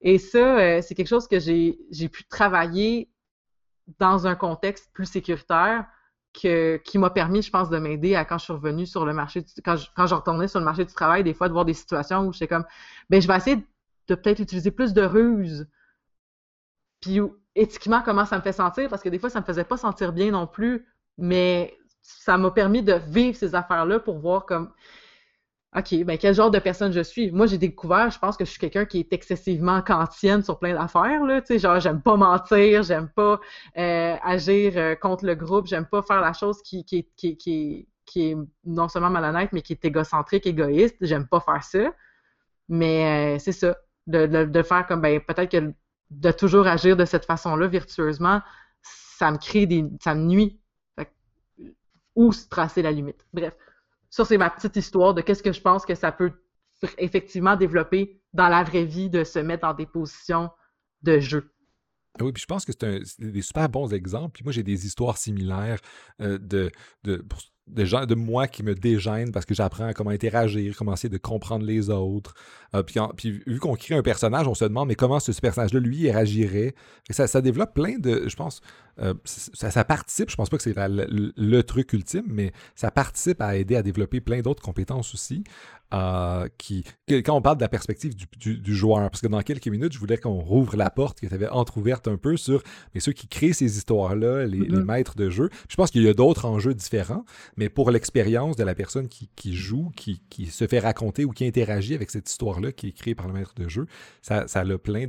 [0.00, 3.10] Et ça, euh, c'est quelque chose que j'ai pu travailler
[3.98, 5.86] dans un contexte plus sécuritaire
[6.32, 9.40] qui m'a permis, je pense, de m'aider à quand je suis revenue sur le marché,
[9.40, 11.64] du, quand, je, quand je retournais sur le marché du travail, des fois, de voir
[11.64, 12.66] des situations où j'étais comme,
[13.08, 15.66] ben, je vais essayer de peut-être utiliser plus de ruses.
[17.00, 17.20] Puis
[17.56, 20.12] éthiquement, comment ça me fait sentir, parce que des fois, ça me faisait pas sentir
[20.12, 20.86] bien non plus,
[21.18, 24.70] mais ça m'a permis de vivre ces affaires-là pour voir comme
[25.76, 27.30] OK, ben quel genre de personne je suis?
[27.32, 30.74] Moi, j'ai découvert, je pense que je suis quelqu'un qui est excessivement kantienne sur plein
[30.74, 33.40] d'affaires, là, tu sais, genre, j'aime pas mentir, j'aime pas
[33.76, 39.10] euh, agir euh, contre le groupe, j'aime pas faire la chose qui, est non seulement
[39.10, 41.92] malhonnête, mais qui est égocentrique, égoïste, j'aime pas faire ça.
[42.68, 45.72] Mais euh, c'est ça, de, de, faire comme, ben, peut-être que
[46.10, 48.40] de toujours agir de cette façon-là, virtueusement,
[48.82, 50.60] ça me crée des, ça me nuit.
[52.14, 53.26] où se tracer la limite?
[53.32, 53.54] Bref.
[54.08, 56.32] Ça, c'est ma petite histoire de qu'est-ce que je pense que ça peut
[56.98, 60.50] effectivement développer dans la vraie vie de se mettre dans des positions
[61.02, 61.52] de jeu.
[62.18, 64.32] Ah oui, puis je pense que c'est des super bons exemples.
[64.32, 65.80] Puis moi, j'ai des histoires similaires
[66.20, 66.70] euh, de,
[67.04, 67.22] de,
[67.68, 71.64] de, moi qui me dégênent parce que j'apprends à comment interagir, comment essayer de comprendre
[71.64, 72.34] les autres.
[72.74, 75.80] Euh, puis, puis, vu qu'on crée un personnage, on se demande mais comment ce, personnage-là,
[75.80, 76.74] lui, réagirait?
[77.10, 78.60] Ça, ça, développe plein de, je pense,
[78.98, 83.56] euh, ça, participe, je pense pas que c'est le, truc ultime, mais ça participe à
[83.56, 85.44] aider à développer plein d'autres compétences aussi.
[85.94, 89.92] Euh, qui, quand on parle de la perspective du, joueur, parce que dans quelques minutes,
[89.92, 92.60] je voulais qu'on rouvre la porte qui était entrouverte un peu sur
[92.92, 94.82] mais ceux qui créent ces histoires-là, les, mm-hmm.
[94.82, 95.48] maîtres de jeu.
[95.68, 97.24] Je pense qu'il y a d'autres enjeux différents,
[97.56, 101.94] mais pour l'expérience de la personne qui, joue, qui, se fait raconter ou qui interagit
[101.94, 103.86] avec cette histoire-là qui est créée par le maître de jeu,
[104.22, 105.06] ça, ça a plein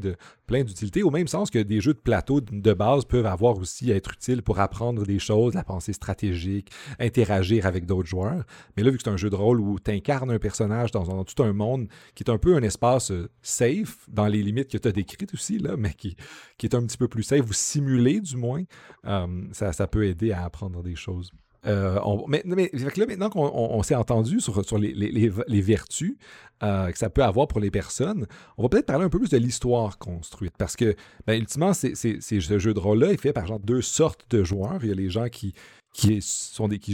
[0.63, 4.13] d'utilité, au même sens que des jeux de plateau de base peuvent avoir aussi être
[4.13, 8.43] utiles pour apprendre des choses, la pensée stratégique, interagir avec d'autres joueurs.
[8.75, 11.23] Mais là, vu que c'est un jeu de rôle où tu incarnes un personnage dans,
[11.23, 14.77] tout un monde qui est un peu un espace euh, safe, dans les limites que
[14.77, 16.15] tu as décrites aussi, là, mais qui,
[16.63, 18.63] est un petit peu plus safe ou simulé du moins,
[19.05, 21.31] euh, ça peut aider à apprendre des choses.
[21.65, 26.15] Euh, mais, là, maintenant qu'on s'est entendu sur, les, vertus
[26.63, 29.29] euh, que ça peut avoir pour les personnes, on va peut-être parler un peu plus
[29.29, 30.53] de l'histoire construite.
[30.57, 34.25] Parce que, ben, ultimement, c'est, ce jeu de rôle-là est fait par genre deux sortes
[34.29, 34.79] de joueurs.
[34.81, 35.53] Il y a les gens qui,
[35.93, 36.21] qui,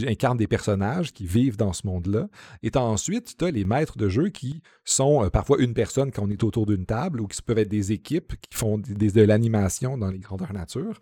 [0.06, 2.28] incarnent des personnages, qui vivent dans ce monde-là.
[2.62, 6.24] Et ensuite, tu as les maîtres de jeu qui sont euh, parfois une personne quand
[6.24, 9.98] on est autour d'une table ou qui peuvent être des équipes qui font de l'animation
[9.98, 11.00] dans les grandeurs nature.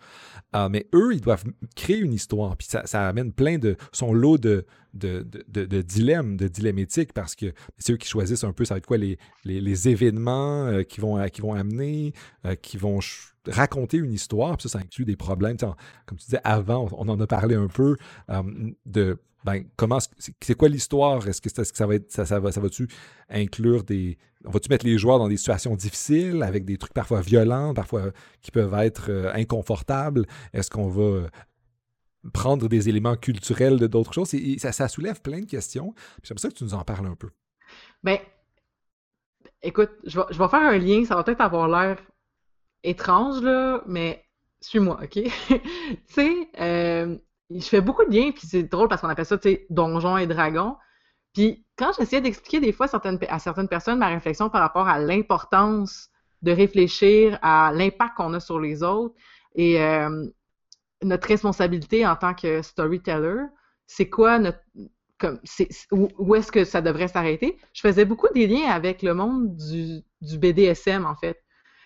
[0.56, 1.44] Euh, mais eux, ils doivent
[1.76, 2.56] créer une histoire.
[2.56, 6.46] Puis ça, ça amène plein de son lot de, de, de, de, dilemmes, de
[6.78, 9.88] éthiques, parce que c'est eux qui choisissent un peu ça va être quoi les, les,
[9.88, 12.12] événements euh, qui, vont, qui vont amener,
[12.60, 13.00] qui vont
[13.48, 15.56] raconter une histoire, puis ça, ça inclut des problèmes.
[15.56, 17.96] comme tu disais avant, on en a parlé un peu
[18.30, 18.42] euh,
[18.86, 21.26] de ben, comment c'est quoi l'histoire?
[21.26, 22.86] Est-ce que, ça va être ça, ça va ça va-tu
[23.28, 24.16] inclure des.
[24.44, 28.52] Va-tu mettre les joueurs dans des situations difficiles avec des trucs parfois violents, parfois qui
[28.52, 30.26] peuvent être euh, inconfortables?
[30.52, 31.26] Est-ce qu'on va
[32.32, 34.34] prendre des éléments culturels de d'autres choses?
[34.58, 35.94] Ça, soulève plein de questions.
[36.22, 37.30] J'aime ça que tu nous en parles un peu.
[38.02, 38.18] Ben,
[39.62, 41.98] écoute, je vais, je vais faire un lien, ça va peut-être avoir l'air
[42.82, 44.24] étrange, là, mais
[44.60, 45.10] suis-moi, OK?
[45.48, 45.60] tu
[46.06, 47.16] sais, euh,
[47.50, 50.16] je fais beaucoup de liens, puis c'est drôle parce qu'on appelle ça, tu sais, donjons
[50.16, 50.76] et dragons.
[51.32, 54.98] Puis quand j'essayais d'expliquer des fois certaines, à certaines personnes ma réflexion par rapport à
[54.98, 56.10] l'importance
[56.42, 59.14] de réfléchir à l'impact qu'on a sur les autres
[59.54, 60.26] et euh,
[61.02, 63.44] notre responsabilité en tant que storyteller,
[63.86, 64.60] c'est quoi notre
[65.22, 65.38] comme
[65.92, 67.56] où, est-ce que ça devrait s'arrêter?
[67.72, 71.40] Je faisais beaucoup des liens avec le monde du, du BDSM, en fait.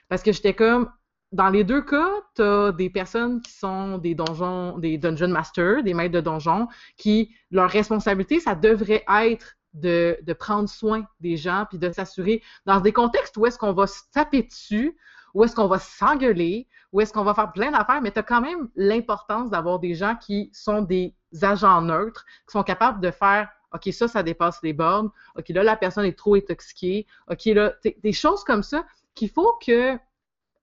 [0.09, 0.91] Parce que j'étais comme,
[1.33, 5.83] dans les deux cas, tu as des personnes qui sont des donjons, des dungeon masters,
[5.83, 11.37] des maîtres de donjons, qui, leur responsabilité, ça devrait être de, de prendre soin des
[11.37, 14.97] gens, puis de s'assurer, dans des contextes où est-ce qu'on va se taper dessus,
[15.37, 18.23] où est-ce qu'on va s'engueuler, où est-ce qu'on va faire plein d'affaires, mais tu as
[18.23, 23.11] quand même l'importance d'avoir des gens qui sont des agents neutres, qui sont capables de
[23.11, 25.11] faire OK, ça, ça dépasse les bornes.
[25.37, 27.07] OK, là, la personne est trop intoxiquée.
[27.31, 29.99] OK, là, des choses comme ça qu'il faut que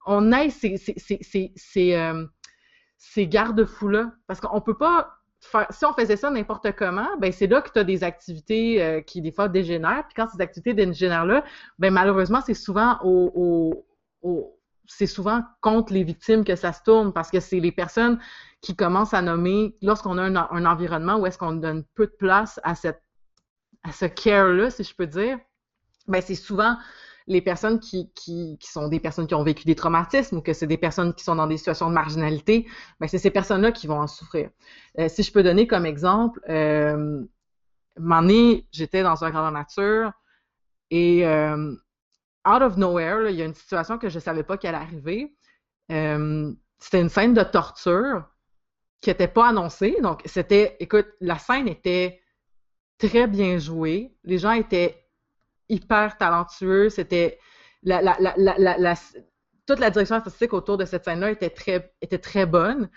[0.08, 1.22] on ait ces, ces,
[1.56, 2.28] ces,
[2.98, 4.12] ces garde-fous-là.
[4.26, 7.70] Parce qu'on peut pas faire, si on faisait ça n'importe comment, ben c'est là que
[7.70, 10.06] tu as des activités euh, qui des fois dégénèrent.
[10.08, 11.44] Puis quand ces activités dégénèrent-là,
[11.78, 13.86] ben malheureusement, c'est souvent au,
[14.98, 18.20] c'est souvent contre les victimes que ça se tourne parce que c'est les personnes
[18.62, 22.60] qui commencent à nommer, lorsqu'on a un, environnement où est-ce qu'on donne peu de place
[22.64, 23.02] à cette
[23.86, 25.38] à ce care-là, si je peux dire,
[26.08, 26.78] ben c'est souvent
[27.28, 30.54] les personnes qui, qui, qui, sont des personnes qui ont vécu des traumatismes ou que
[30.54, 32.66] c'est des personnes qui sont dans des situations de marginalité,
[33.02, 34.50] ben c'est ces personnes-là qui vont en souffrir.
[35.00, 37.22] Euh, si je peux donner comme exemple, euh,
[38.72, 40.14] j'étais dans un grand nature
[40.90, 41.76] et euh,
[42.46, 45.36] out of nowhere, il y a une situation que je ne savais pas qu'elle arriver.
[45.92, 48.26] Euh, c'était une scène de torture
[49.02, 49.98] qui n'était pas annoncée.
[50.02, 52.22] Donc, c'était, écoute, la scène était
[52.98, 54.16] très bien jouée.
[54.24, 55.06] Les gens étaient
[55.70, 56.90] hyper talentueux.
[56.90, 57.40] C'était
[57.84, 58.96] la, la, la,
[59.66, 62.90] toute la direction artistique autour de cette scène-là était très, était très bonne.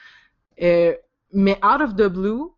[0.62, 0.94] Euh,
[1.32, 2.50] mais out of the blue,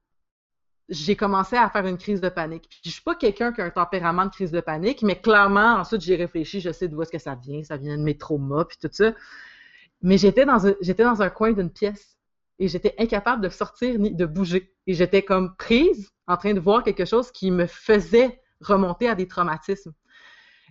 [0.89, 2.67] j'ai commencé à faire une crise de panique.
[2.69, 5.77] Puis, je suis pas quelqu'un qui a un tempérament de crise de panique, mais clairement,
[5.77, 8.65] ensuite, j'ai réfléchi, je sais d'où est-ce que ça vient, ça vient de mes traumas,
[8.65, 9.13] puis tout ça.
[10.03, 12.17] Mais j'étais dans un, j'étais dans un coin d'une pièce
[12.59, 14.73] et j'étais incapable de sortir ni de bouger.
[14.87, 19.15] Et j'étais comme prise en train de voir quelque chose qui me faisait remonter à
[19.15, 19.93] des traumatismes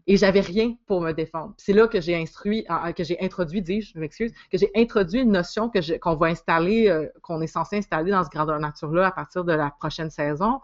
[0.08, 1.54] et j'avais rien pour me défendre.
[1.58, 2.66] C'est là que j'ai instruit,
[2.96, 6.90] que j'ai introduit, dis-je, je m'excuse, que j'ai introduit une notion que qu'on va installer,
[6.90, 10.62] euh, qu'on est censé installer dans ce grandeur nature-là à partir de la prochaine saison.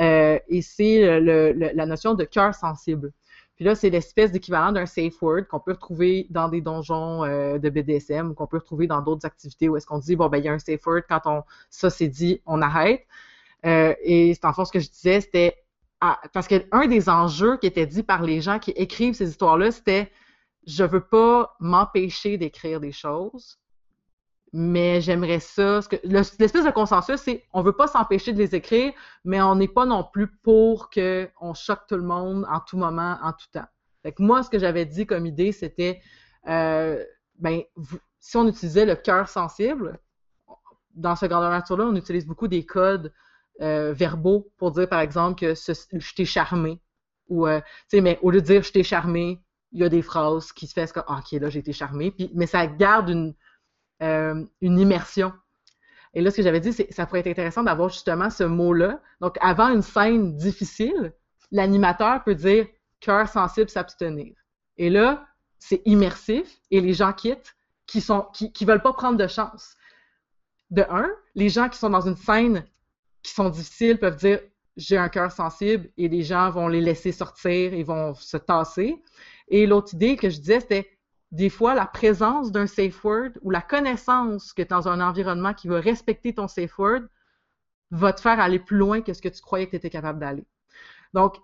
[0.00, 3.12] Euh, et c'est la notion de cœur sensible.
[3.54, 7.58] Puis là, c'est l'espèce d'équivalent d'un safe word qu'on peut retrouver dans des donjons euh,
[7.58, 10.38] de BDSM ou qu'on peut retrouver dans d'autres activités où est-ce qu'on dit, bon, ben,
[10.38, 13.06] il y a un safe word, quand on, ça c'est dit, on arrête.
[13.62, 15.54] et c'est en fait ce que je disais, c'était
[16.32, 20.10] parce qu'un des enjeux qui était dit par les gens qui écrivent ces histoires-là, c'était
[20.66, 23.58] je veux pas m'empêcher d'écrire des choses,
[24.52, 25.80] mais j'aimerais ça.
[26.04, 28.92] L'espèce de consensus, c'est on veut pas s'empêcher de les écrire,
[29.24, 33.18] mais on n'est pas non plus pour qu'on choque tout le monde en tout moment,
[33.22, 33.68] en tout temps.
[34.02, 36.00] Fait moi, ce que j'avais dit comme idée, c'était
[36.48, 37.02] euh,
[37.38, 37.62] ben,
[38.18, 39.98] si on utilisait le cœur sensible,
[40.94, 43.12] dans ce grandeur nature-là, on utilise beaucoup des codes
[43.60, 46.80] euh, verbaux pour dire, par exemple, que je t'ai charmé.
[47.28, 49.40] Ou, euh, tu sais, mais au lieu de dire je t'ai charmé,
[49.72, 52.10] il y a des phrases qui se font comme, OK, là, j'ai été charmé.
[52.10, 53.34] Puis, mais ça garde une,
[54.02, 55.32] euh, une immersion.
[56.14, 59.00] Et là, ce que j'avais dit, c'est ça pourrait être intéressant d'avoir justement ce mot-là.
[59.20, 61.12] Donc, avant une scène difficile,
[61.52, 62.66] l'animateur peut dire
[63.00, 64.34] cœur sensible s'abstenir.
[64.76, 65.26] Et là,
[65.58, 67.54] c'est immersif et les gens quittent
[67.86, 69.76] qui sont qui, qui veulent pas prendre de chance.
[70.70, 72.64] De un, les gens qui sont dans une scène
[73.22, 74.40] qui sont difficiles peuvent dire
[74.76, 79.02] j'ai un cœur sensible et les gens vont les laisser sortir et vont se tasser.
[79.48, 80.88] Et l'autre idée que je disais, c'était
[81.32, 85.68] des fois la présence d'un safe word ou la connaissance que dans un environnement qui
[85.68, 87.02] va respecter ton safe word
[87.90, 90.20] va te faire aller plus loin que ce que tu croyais que tu étais capable
[90.20, 90.44] d'aller.
[91.12, 91.36] Donc,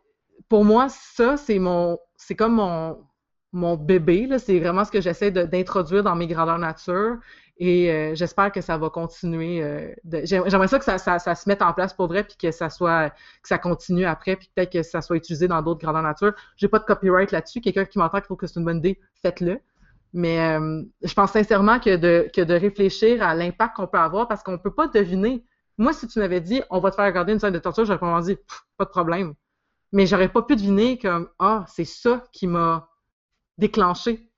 [0.49, 3.05] pour moi, ça, c'est mon, c'est comme mon,
[3.53, 7.19] mon bébé, c'est vraiment ce que j'essaie d'introduire dans mes grandeurs nature.
[7.59, 9.62] Et euh, j'espère que ça va continuer.
[9.62, 13.11] Euh, j'aimerais ça que ça, se mette en place pour vrai, puis que ça soit
[13.11, 16.35] que ça continue après, puis peut-être que ça soit utilisé dans d'autres grandeurs nature.
[16.57, 17.62] J'ai pas de copyright là-dessus.
[17.62, 19.61] Quelqu'un qui m'entend qui trouve que c'est une bonne idée, faites-le.
[20.12, 24.29] Mais euh, je pense sincèrement que de, que de réfléchir à l'impact qu'on peut avoir,
[24.29, 25.45] parce qu'on peut pas deviner.
[25.79, 27.99] Moi, si tu m'avais dit on va te faire regarder une scène de torture, j'aurais
[27.99, 28.37] probablement dit
[28.77, 29.35] pas de problème.
[29.92, 32.88] Mais j'aurais pas pu deviner comme Ah, c'est ça qui m'a
[33.59, 34.31] déclenché.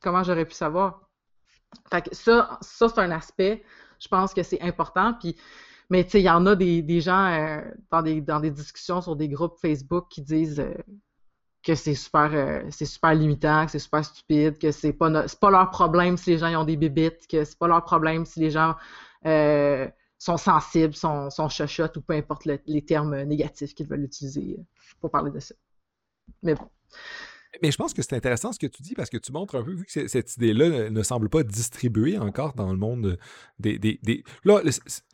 [0.00, 1.05] Comment j'aurais pu savoir?
[1.90, 3.62] Fait ça, ça c'est un aspect,
[4.00, 5.14] je pense que c'est important.
[5.14, 5.36] Puis,
[5.90, 9.00] mais tu sais, il y en a des, gens euh, dans, des, dans des discussions
[9.00, 10.74] sur des groupes Facebook qui disent euh,
[11.62, 15.50] que c'est super, euh, c'est super limitant, que c'est super stupide, que c'est pas, pas
[15.50, 18.50] leur problème si les gens ont des bébites, que c'est pas leur problème si les
[18.50, 18.74] gens
[20.18, 24.56] sont sensibles, sont, sont ou peu importe les termes négatifs qu'ils veulent utiliser
[25.00, 25.54] pour parler de ça.
[26.42, 26.68] Mais bon.
[27.62, 29.62] Mais je pense que c'est intéressant ce que tu dis parce que tu montres un
[29.62, 33.18] peu, vu que cette idée-là ne semble pas distribuée encore dans le monde
[33.58, 33.78] des.
[33.78, 34.60] des, Là,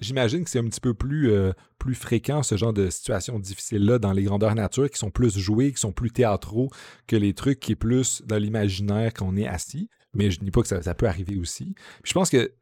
[0.01, 3.99] j'imagine que c'est un petit peu plus, euh, plus fréquent ce genre de situations difficiles-là
[3.99, 6.71] dans les grandeurs nature qui sont plus jouées, qui sont plus théâtraux
[7.07, 9.89] que les trucs qui est plus dans l'imaginaire qu'on est assis.
[10.15, 11.75] Mais je ne dis pas que ça peut arriver aussi.
[12.05, 12.53] je pense que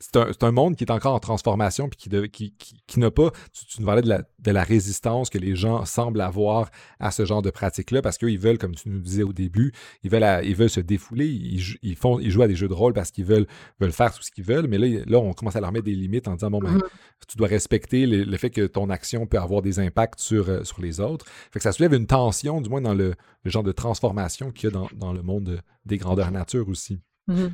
[0.00, 2.54] c'est un, monde qui est encore en transformation puis qui,
[2.86, 3.30] qui, n'a pas.
[3.52, 7.26] Tu, nous parlais de la, de la, résistance que les gens semblent avoir à ce
[7.26, 10.56] genre de pratique-là parce qu'ils veulent, comme tu nous disais au début, ils veulent, ils
[10.56, 13.46] veulent se défouler, ils, font, ils jouent à des jeux de rôle parce qu'ils veulent,
[13.78, 14.68] veulent faire tout ce qu'ils veulent.
[14.68, 16.88] Mais là, là, on commence à leur mettre des limites en disant bon, ben, mm-hmm.
[17.28, 20.80] tu dois respecter le, fait que ton action peut avoir des impacts sur, euh, sur
[20.80, 21.26] les autres.
[21.52, 24.72] Fait que ça soulève une tension, du moins dans le, genre de transformation qu'il y
[24.72, 27.02] a dans, dans, le monde des grandeurs nature aussi.
[27.28, 27.52] Mm-hmm.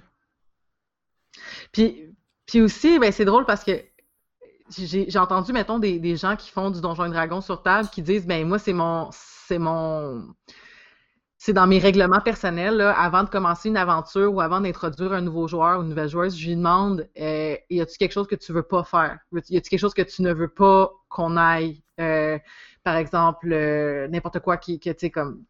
[1.72, 2.05] Puis
[2.46, 3.82] Puis aussi, ben, c'est drôle parce que
[4.78, 8.26] j'ai entendu, mettons, des, gens qui font du Donjon et Dragon sur table qui disent,
[8.26, 10.34] ben moi, c'est mon, c'est mon,
[11.38, 15.20] c'est dans mes règlements personnels, là, avant de commencer une aventure ou avant d'introduire un
[15.20, 18.34] nouveau joueur ou une nouvelle joueuse, je lui demande, euh, y a-t-il quelque chose que
[18.34, 19.18] tu veux pas faire?
[19.32, 21.82] Y a-t-il quelque chose que tu ne veux pas qu'on aille?
[22.00, 22.38] Euh,
[22.82, 25.44] par exemple, euh, n'importe quoi qui, que, comme,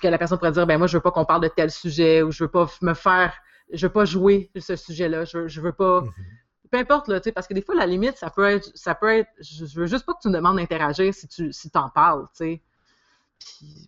[0.00, 2.22] que la personne pourrait dire, ben moi, je veux pas qu'on parle de tel sujet
[2.22, 3.34] ou je veux pas me faire,
[3.72, 6.41] je veux pas jouer ce sujet-là, je, je veux pas, mm-hmm
[6.72, 9.30] peu importe, là, parce que des fois, la limite, ça peut être, ça peut être,
[9.40, 12.44] je, veux juste pas que tu me demandes d'interagir si tu si en parles, tu
[12.44, 12.62] sais.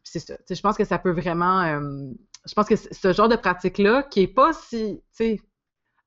[0.05, 0.35] c'est ça.
[0.49, 2.11] Je pense que ça peut vraiment, euh,
[2.47, 5.41] je pense que ce genre de pratique-là, qui est pas si, tu sais,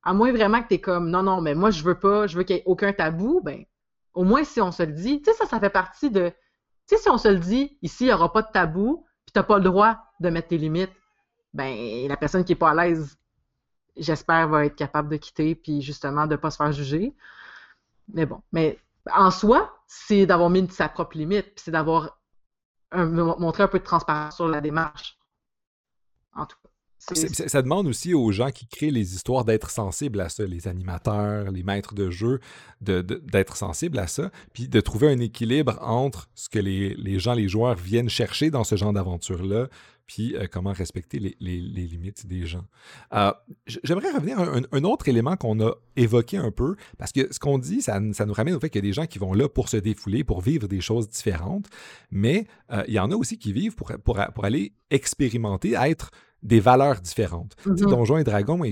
[0.04, 2.36] à moins vraiment que tu es comme, non, non, mais moi, je veux pas, je
[2.36, 3.64] veux qu'il n'y ait aucun tabou, ben,
[4.14, 6.94] au moins, si on se le dit, tu sais, ça, ça fait partie de, tu
[6.94, 9.38] sais, si on se le dit, ici, il n'y aura pas de tabou, puis tu
[9.40, 10.92] n'as pas le droit de mettre tes limites,
[11.52, 13.18] ben, la personne qui n'est pas à l'aise
[13.98, 17.14] j'espère, va être capable de quitter, puis justement de ne pas se faire juger.
[18.12, 18.78] Mais bon, mais
[19.14, 22.18] en soi, c'est d'avoir mis sa propre limite, puis c'est d'avoir
[22.92, 25.18] montré un peu de transparence sur la démarche.
[26.34, 26.68] En tout cas.
[26.98, 31.50] Ça demande aussi aux gens qui créent les histoires d'être sensibles à ça, les animateurs,
[31.52, 32.40] les maîtres de jeu,
[32.80, 37.34] d'être sensibles à ça, puis de trouver un équilibre entre ce que les, les gens,
[37.34, 39.68] les joueurs viennent chercher dans ce genre d'aventure-là,
[40.08, 42.64] puis euh, comment respecter les, limites des gens.
[43.12, 43.32] Euh,
[43.84, 47.58] j'aimerais revenir à un, autre élément qu'on a évoqué un peu, parce que ce qu'on
[47.58, 49.68] dit, ça, nous ramène au fait qu'il y a des gens qui vont là pour
[49.68, 51.66] se défouler, pour vivre des choses différentes,
[52.10, 56.10] mais euh, il y en a aussi qui vivent pour, pour, pour aller expérimenter, être
[56.42, 57.56] des valeurs différentes.
[57.66, 57.90] Mm-hmm.
[57.90, 58.62] Donjons et Dragons,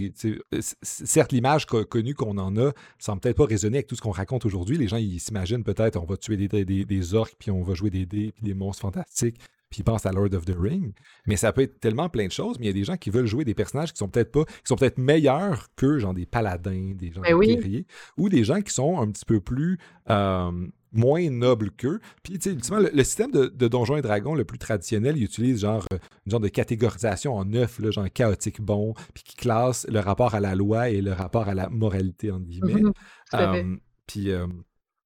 [0.83, 4.46] certes, l'image connue qu'on en a semble peut-être pas résonner avec tout ce qu'on raconte
[4.46, 4.79] aujourd'hui.
[4.79, 7.75] Les gens, ils s'imaginent peut-être on va tuer des, des, des, orques, puis on va
[7.75, 9.38] jouer des dés, puis des monstres fantastiques,
[9.70, 10.92] puis ils pensent à Lord of the Ring.
[11.26, 13.11] Mais ça peut être tellement plein de choses, mais il y a des gens qui
[13.11, 16.26] veulent jouer des personnages qui sont peut-être pas, qui sont peut-être meilleurs que genre des
[16.26, 19.79] paladins, des gens ben guerriers, ou des gens qui sont un petit peu plus
[20.11, 20.50] euh,
[20.92, 22.00] moins nobles qu'eux.
[22.22, 25.61] Puis, tu sais, le, le, système de, Donjons et Dragons le plus traditionnel, il utilise
[25.61, 29.87] genre euh, une genre de catégorisation en neuf, là, genre chaotique bon, puis qui classe
[29.88, 32.83] le rapport à la loi et le rapport à la moralité, entre guillemets.
[33.35, 33.76] Euh,
[34.07, 34.31] puis,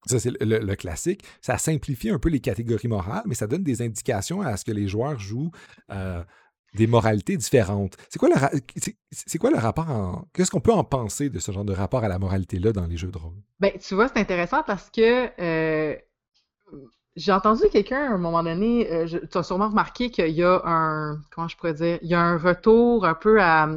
[0.07, 1.23] ça, c'est le, classique.
[1.41, 4.73] Ça simplifie un peu les catégories morales, mais ça donne des indications à ce que
[4.73, 5.51] les joueurs jouent
[5.91, 6.23] euh,
[6.75, 7.97] des moralités différentes.
[8.09, 8.35] C'est quoi, le
[9.11, 10.25] c'est, quoi le rapport en.
[10.33, 12.97] Qu'est-ce qu'on peut en penser de ce genre de rapport à la moralité-là dans les
[12.97, 13.35] jeux de rôle?
[13.59, 15.97] Ben, tu vois, c'est intéressant parce que euh,
[17.17, 20.63] j'ai entendu quelqu'un à un moment donné, euh, tu as sûrement remarqué qu'il y a
[20.65, 21.21] un.
[21.31, 21.99] Comment je pourrais dire?
[22.03, 23.69] Il y a un retour un peu à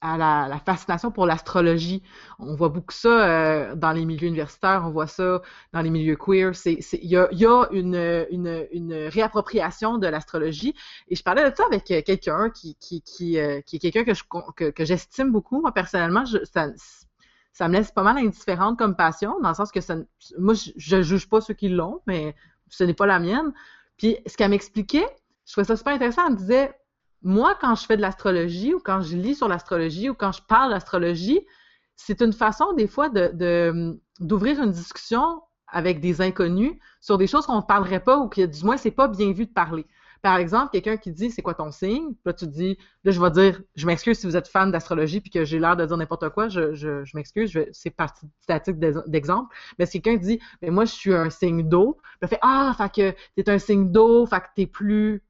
[0.00, 2.02] à la, fascination pour l'astrologie.
[2.38, 6.16] On voit beaucoup ça euh, dans les milieux universitaires, on voit ça dans les milieux
[6.16, 6.52] queer.
[6.64, 10.74] Il y a, y a une, une, une, réappropriation de l'astrologie.
[11.08, 14.14] Et je parlais de ça avec quelqu'un qui, qui, qui, euh, qui est quelqu'un que,
[14.14, 15.60] je, que j'estime beaucoup.
[15.60, 16.68] Moi, personnellement, je, ça,
[17.52, 19.96] ça me laisse pas mal indifférente comme passion, dans le sens que ça,
[20.38, 22.34] moi, je ne juge pas ceux qui l'ont, mais
[22.68, 23.52] ce n'est pas la mienne.
[23.98, 25.06] Puis, ce qu'elle m'expliquait,
[25.46, 26.26] je trouvais ça super intéressant.
[26.26, 26.72] Elle me disait,
[27.22, 30.42] moi, quand je fais de l'astrologie ou quand je lis sur l'astrologie ou quand je
[30.42, 31.40] parle d'astrologie,
[31.96, 37.56] c'est une façon des fois d'ouvrir une discussion avec des inconnus sur des choses qu'on
[37.56, 39.86] ne parlerait pas ou que du moins c'est pas bien vu de parler.
[40.22, 43.30] Par exemple, quelqu'un qui dit c'est quoi ton signe, là tu dis, là je vais
[43.30, 46.28] dire, je m'excuse si vous êtes fan d'astrologie puis que j'ai l'air de dire n'importe
[46.30, 49.54] quoi, je, je, m'excuse, c'est partie statique d'exemple.
[49.78, 52.92] Mais si quelqu'un dit, mais moi je suis un signe d'eau, je fait ah, fait
[52.92, 55.22] que t'es un signe d'eau, fait que t'es plus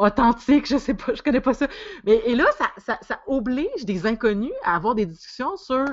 [0.00, 1.68] authentique, je sais pas, je connais pas ça.
[2.04, 2.46] Mais et là,
[2.78, 5.84] ça, ça, oblige des inconnus à avoir des discussions sur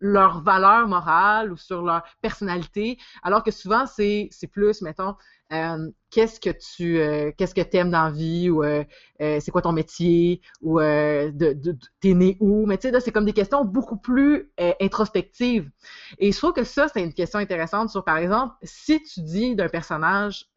[0.00, 5.14] leur valeur morale ou sur leur personnalité, alors que souvent c'est plus, mettons,
[5.52, 8.84] euh, qu'est-ce que tu euh, qu'est-ce que t'aimes dans la vie ou euh,
[9.18, 12.66] c'est quoi ton métier ou de t'es né où?
[12.66, 14.50] Mais tu sais là c'est comme des questions beaucoup plus
[14.80, 15.70] introspectives
[16.18, 19.54] et je trouve que ça c'est une question intéressante sur par exemple si tu dis
[19.54, 20.48] d'un personnage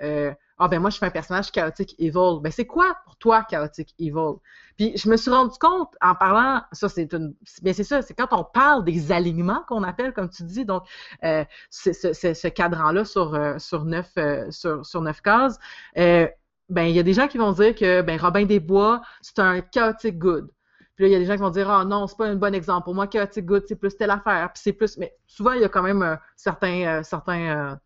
[0.60, 2.40] ah ben moi je fais un personnage chaotique evil.
[2.42, 4.38] Ben c'est quoi pour toi chaotique evil?
[4.78, 8.14] Puis je me suis rendu compte en parlant, ça c'est une, mais c'est ça, c'est
[8.14, 10.84] quand on parle des alignements qu'on appelle, comme tu dis, donc
[11.24, 15.60] euh, ce, ce cadran-là sur euh, sur neuf euh, sur, sur neuf cases.
[15.96, 19.40] ben il y a des gens qui vont dire que ben Robin des Bois c'est
[19.40, 20.50] un chaotic good.
[20.96, 22.36] Puis là, il y a des gens qui vont dire Ah non, c'est pas un
[22.36, 22.86] bon exemple.
[22.86, 24.52] Pour moi, chaotic good, c'est plus telle affaire.
[24.52, 24.98] Puis c'est plus.
[24.98, 27.80] Mais souvent, il y a quand même certains, certains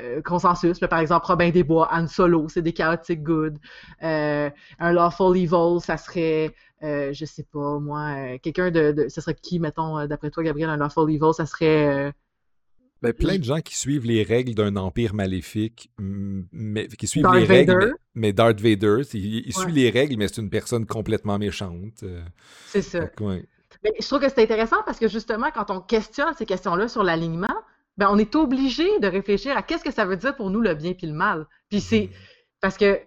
[0.00, 0.78] euh, consensus.
[0.78, 3.58] par exemple, Robin des Bois, Han Solo, c'est des chaotic good.
[4.02, 9.20] Euh, un Lawful Evil, ça serait, euh, je sais pas, moi, quelqu'un de, de, Ça
[9.20, 12.12] serait qui, mettons, d'après toi, Gabriel, un Lawful Evil, ça serait.
[13.02, 17.44] Ben, plein de gens qui suivent les règles d'un empire maléfique, mais qui suivent les
[17.44, 22.04] règles, mais, Darth Vader, il, suit les règles, mais c'est une personne complètement méchante.
[22.66, 23.08] c'est ça.
[23.84, 27.02] Mais je trouve que c'est intéressant parce que justement, quand on questionne ces questions-là sur
[27.02, 27.54] l'alignement,
[27.96, 30.74] ben, on est obligé de réfléchir à qu'est-ce que ça veut dire pour nous le
[30.74, 31.46] bien puis le mal.
[31.68, 32.16] Puis c'est mm.
[32.60, 33.00] parce que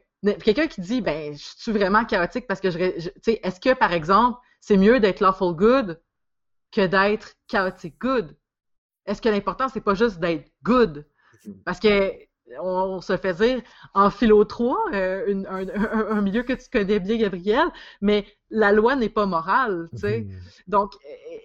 [0.43, 3.73] quelqu'un qui dit ben je suis vraiment chaotique parce que je, tu sais est-ce que
[3.73, 6.01] par exemple c'est mieux d'être lawful good
[6.71, 8.35] que d'être chaotic good?
[9.05, 11.05] Est-ce que l'important c'est pas juste d'être good?
[11.45, 11.63] Mm-hmm.
[11.63, 12.13] Parce que
[12.61, 13.61] on, se fait dire
[13.93, 17.67] en philo 3, euh, un, milieu que tu connais bien, Gabriel,
[18.01, 20.21] mais la loi n'est pas morale, tu sais.
[20.21, 20.63] Mm-hmm.
[20.67, 20.93] Donc,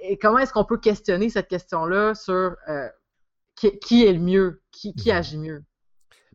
[0.03, 2.89] et, comment est-ce qu'on peut questionner cette question-là sur euh,
[3.57, 5.13] qui, est le mieux, qui, mhm.
[5.13, 5.65] agit mieux.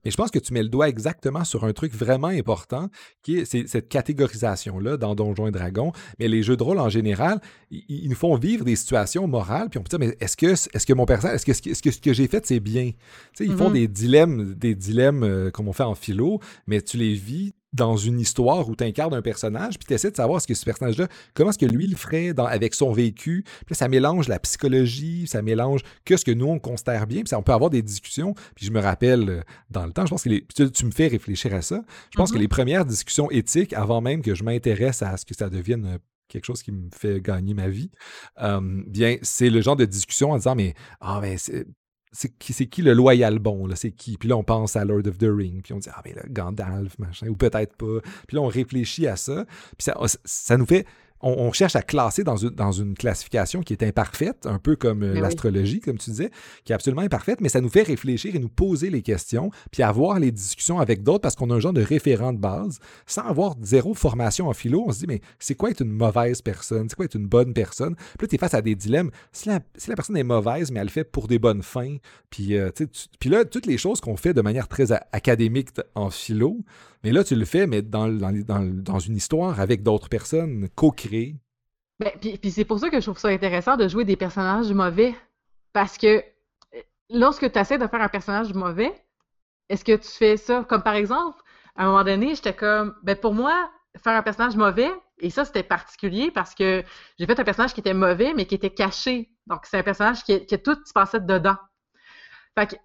[0.05, 2.89] Mais je pense que tu mets le doigt exactement sur un truc vraiment important,
[3.21, 5.91] qui est, cette catégorisation-là dans Donjons et Dragons.
[6.19, 9.77] Mais les jeux de rôle en général, ils, nous font vivre des situations morales, puis
[9.77, 11.99] on peut dire, mais est-ce que, est que mon personnage, est-ce que, est que, ce
[11.99, 12.91] que j'ai fait, c'est bien?
[13.41, 13.73] ils font mhm.
[13.73, 17.97] des dilemmes, des dilemmes euh, comme on fait en philo, mais tu les vis dans
[17.97, 20.65] une histoire où tu incarnes un personnage, puis tu essaies de savoir ce que ce
[20.65, 23.43] personnage-là, comment est-ce que lui le ferait avec son vécu.
[23.65, 27.29] Puis ça mélange la psychologie, ça mélange que ce que nous on considère bien, puis
[27.29, 28.33] ça, on peut avoir des discussions.
[28.55, 31.53] Puis je me rappelle euh, dans le temps, je pense que tu, me fais réfléchir
[31.53, 31.83] à ça.
[32.11, 32.41] Je pense que mm-hmm.
[32.41, 35.97] les premières discussions éthiques, avant même que je m'intéresse à ce que ça devienne euh,
[36.27, 37.91] quelque chose qui me fait gagner ma vie,
[38.41, 41.37] euh, bien, c'est le genre de discussion en disant, mais, ah, mais
[42.11, 44.17] c'est qui, qui, le loyal bon, là, c'est qui?
[44.17, 46.23] Puis là, on pense à Lord of the Ring, puis on dit, ah, mais là,
[46.29, 47.99] Gandalf, machin, ou peut-être pas.
[48.27, 49.45] Puis là, on réfléchit à ça,
[49.77, 49.95] puis ça,
[50.25, 50.85] ça nous fait
[51.21, 55.03] on, cherche à classer dans une, dans une classification qui est imparfaite, un peu comme
[55.03, 56.31] euh, l'astrologie, comme tu disais,
[56.63, 59.83] qui est absolument imparfaite, mais ça nous fait réfléchir et nous poser les questions, puis
[59.83, 62.79] avoir les discussions avec d'autres parce qu'on a un genre de référent de base.
[63.05, 66.41] Sans avoir zéro formation en philo, on se dit, mais c'est quoi être une mauvaise
[66.41, 66.87] personne?
[66.89, 67.95] C'est quoi être une bonne personne?
[67.95, 69.11] Puis là, tu es face à des dilemmes.
[69.31, 71.97] Si la, si la, personne est mauvaise, mais elle le fait pour des bonnes fins,
[72.29, 72.69] puis, euh,
[73.19, 76.59] puis là, toutes les choses qu'on fait de manière très académique en philo,
[77.03, 81.35] mais là, tu le fais, mais dans, une histoire avec d'autres personnes, co-créées.
[81.99, 85.15] Ben, puis, c'est pour ça que je trouve ça intéressant de jouer des personnages mauvais.
[85.73, 88.93] Parce que euh, lorsque tu essaies de faire un personnage mauvais,
[89.69, 90.65] est-ce que tu fais ça?
[90.67, 91.39] Comme par exemple,
[91.75, 93.69] à un moment donné, j'étais comme, ben pour moi,
[94.03, 96.83] faire un personnage mauvais, et ça c'était particulier parce que
[97.17, 99.29] j'ai fait un personnage qui était mauvais, mais qui était caché.
[99.47, 101.57] Donc c'est un personnage qui, qui tout se passait dedans.
[102.57, 102.75] Fait que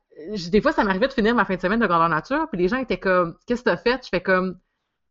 [0.50, 2.68] des fois, ça m'arrivait de finir ma fin de semaine de grandeur nature, puis les
[2.68, 4.04] gens étaient comme, qu'est-ce que tu as fait?
[4.04, 4.58] Je fais comme,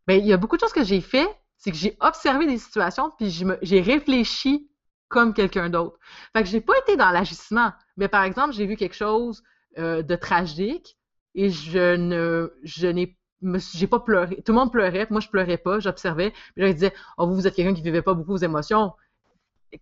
[0.06, 2.58] ben, il y a beaucoup de choses que j'ai fait, c'est que j'ai observé des
[2.58, 3.30] situations, puis
[3.62, 4.70] j'ai réfléchi
[5.08, 5.98] comme quelqu'un d'autre.
[6.32, 9.42] Fait que j'ai pas été dans l'agissement, mais par exemple, j'ai vu quelque chose
[9.78, 10.96] euh, de tragique
[11.34, 13.16] et je ne, je n'ai
[13.72, 14.42] j'ai pas pleuré.
[14.42, 16.30] Tout le monde pleurait, moi je pleurais pas, j'observais.
[16.54, 18.92] Puis je disais, oh vous, vous êtes quelqu'un qui vivait pas beaucoup vos émotions.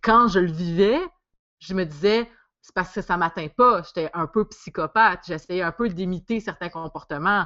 [0.01, 0.99] quand je le vivais,
[1.59, 2.29] je me disais,
[2.63, 3.83] c'est parce que ça m'atteint pas.
[3.83, 5.19] J'étais un peu psychopathe.
[5.27, 7.45] J'essayais un peu d'imiter certains comportements.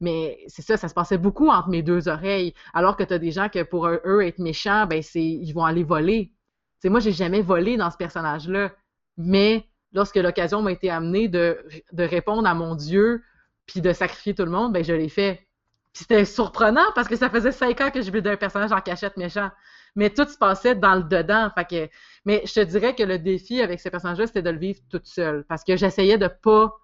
[0.00, 2.54] Mais c'est ça, ça se passait beaucoup entre mes deux oreilles.
[2.72, 5.82] Alors que tu as des gens que pour eux, être méchants, ben ils vont aller
[5.82, 6.32] voler.
[6.78, 8.72] C'est moi, j'ai jamais volé dans ce personnage-là.
[9.16, 11.58] Mais lorsque l'occasion m'a été amenée de,
[11.98, 13.20] répondre à mon Dieu
[13.66, 15.44] puis de sacrifier tout le monde, ben je l'ai fait.
[15.92, 19.16] C'était surprenant parce que ça faisait cinq ans que je vivais d'un personnage en cachette
[19.16, 19.50] méchant
[19.94, 21.50] mais tout se passait dans le dedans.
[21.54, 21.90] Fait
[22.24, 25.06] mais je te dirais que le défi avec ces personnages-là, c'était de le vivre toute
[25.06, 25.44] seule.
[25.48, 26.74] Parce que j'essayais de pas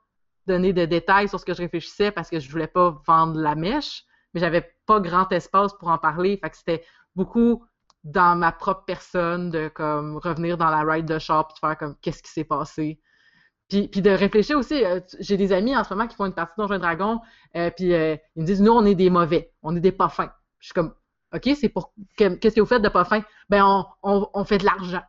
[0.47, 3.55] donner de détails sur ce que je réfléchissais parce que je voulais pas vendre la
[3.55, 6.41] mèche, mais j'avais pas grand espace pour en parler.
[6.53, 6.85] C'était
[7.15, 7.65] beaucoup
[8.05, 11.97] dans ma propre personne de comme revenir dans la ride de shop et faire comme
[12.01, 13.01] qu'est-ce qui s'est passé?
[13.69, 16.33] Puis, puis, de réfléchir aussi, euh, j'ai des amis en ce moment qui font une
[16.33, 17.21] partie de Donjons Dragon,
[17.55, 20.09] euh, puis euh, ils me disent nous on est des mauvais, on est des pas
[20.09, 20.33] fins.
[20.59, 20.95] Je suis comme
[21.35, 21.93] OK, c'est pour.
[22.17, 23.23] Qu'est-ce que vous faites de pas fin?
[23.51, 25.03] Ben, on, fait de l'argent.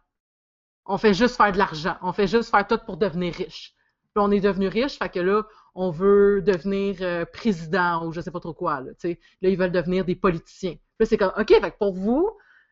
[0.90, 1.96] On fait juste faire de l'argent.
[2.02, 3.74] On fait juste faire tout pour devenir riche.
[4.14, 5.44] Puis on est devenu riche, fait que là,
[5.76, 8.82] on veut devenir euh, président ou je sais pas trop quoi.
[8.82, 8.92] Là,
[9.42, 10.76] ils veulent devenir des politiciens.
[11.00, 12.30] Là, c'est comme, OK, fait que pour vous,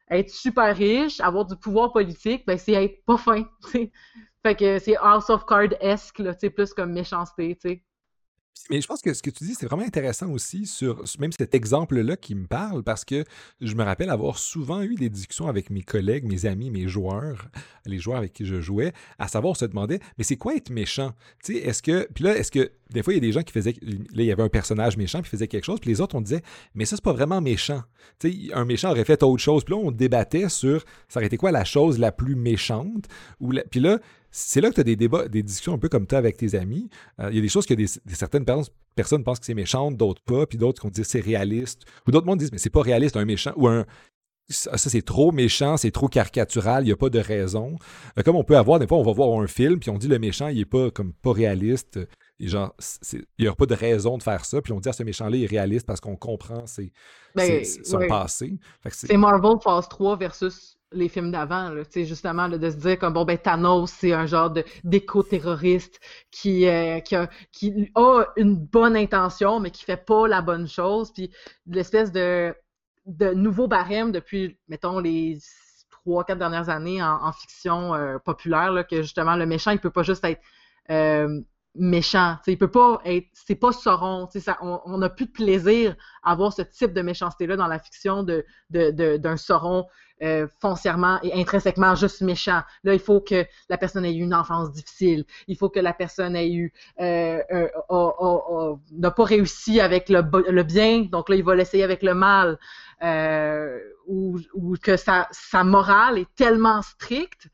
[0.09, 3.45] être super riche, avoir du pouvoir politique, ben, c'est être pas fin.
[4.43, 6.21] Fait que c'est House of Cards-esque,
[6.55, 7.57] plus comme méchanceté.
[8.69, 11.55] Mais je pense que ce que tu dis, c'est vraiment intéressant aussi sur même cet
[11.55, 13.23] exemple-là qui me parle parce que
[13.61, 17.49] je me rappelle avoir souvent eu des discussions avec mes collègues, mes amis, mes joueurs,
[17.85, 21.13] les joueurs avec qui je jouais, à savoir se demander, mais c'est quoi être méchant?
[21.43, 22.07] Tu sais, est-ce que.
[22.13, 22.71] Puis là, est-ce que.
[22.91, 23.75] Des fois, il y a des gens qui faisaient.
[23.81, 26.21] Là, il y avait un personnage méchant qui faisait quelque chose, puis les autres, on
[26.21, 26.41] disait,
[26.75, 27.81] mais ça, c'est pas vraiment méchant.
[28.19, 29.63] Tu sais, un méchant aurait fait autre chose.
[29.63, 33.07] Puis là, on débattait sur ça aurait été quoi la chose la plus méchante.
[33.39, 33.99] Ou Puis là,
[34.31, 36.55] c'est là que tu as des débats, des discussions un peu comme toi avec tes
[36.55, 36.89] amis.
[37.19, 37.73] Euh, il y a des choses que
[38.13, 38.45] certaines
[38.95, 41.83] personnes pensent que c'est méchant, d'autres pas, puis d'autres qui vont dire c'est réaliste.
[42.07, 43.85] Ou d'autres monde disent mais c'est pas réaliste un méchant ou un
[44.49, 47.75] ça, c'est trop méchant, c'est trop caricatural, il n'y a pas de raison.
[48.17, 50.07] Euh, comme on peut avoir, des fois, on va voir un film, puis on dit
[50.07, 51.99] le méchant, il est pas comme pas réaliste.
[52.39, 52.75] Et genre,
[53.13, 54.61] il n'y a pas de raison de faire ça.
[54.61, 56.91] Puis on dit, à ah, ce méchant-là est réaliste parce qu'on comprend c'est
[57.35, 58.59] ben, son passé.
[58.89, 63.37] C'est Marvel Phase 3 versus les films d'avant, justement, de se dire comme bon ben
[63.37, 65.99] Thanos, c'est un genre de d'éco-terroriste
[66.31, 70.67] qui, euh, qui, a, qui a une bonne intention, mais qui fait pas la bonne
[70.67, 71.29] chose, puis
[71.65, 72.55] l'espèce de,
[73.05, 75.39] de nouveau barème depuis, mettons, les
[75.89, 79.91] trois, quatre dernières années en, fiction euh, populaire, là, que justement le méchant, il peut
[79.91, 80.41] pas juste être
[80.89, 81.41] euh,
[81.77, 82.37] méchant.
[82.47, 83.27] il peut pas être.
[83.33, 84.27] C'est pas Sauron.
[84.85, 88.25] On n'a plus de plaisir à voir ce type de méchanceté-là dans la fiction
[88.69, 89.85] d'un Sauron
[90.23, 92.61] euh, foncièrement et intrinsèquement juste méchant.
[92.83, 95.25] Là, il faut que la personne ait eu une enfance difficile.
[95.47, 97.39] Il faut que la personne ait eu euh,
[98.91, 102.57] n'a pas réussi avec le, bien, donc là, il va l'essayer avec le mal.
[103.03, 104.39] Euh, ou,
[104.81, 107.49] que sa morale est tellement stricte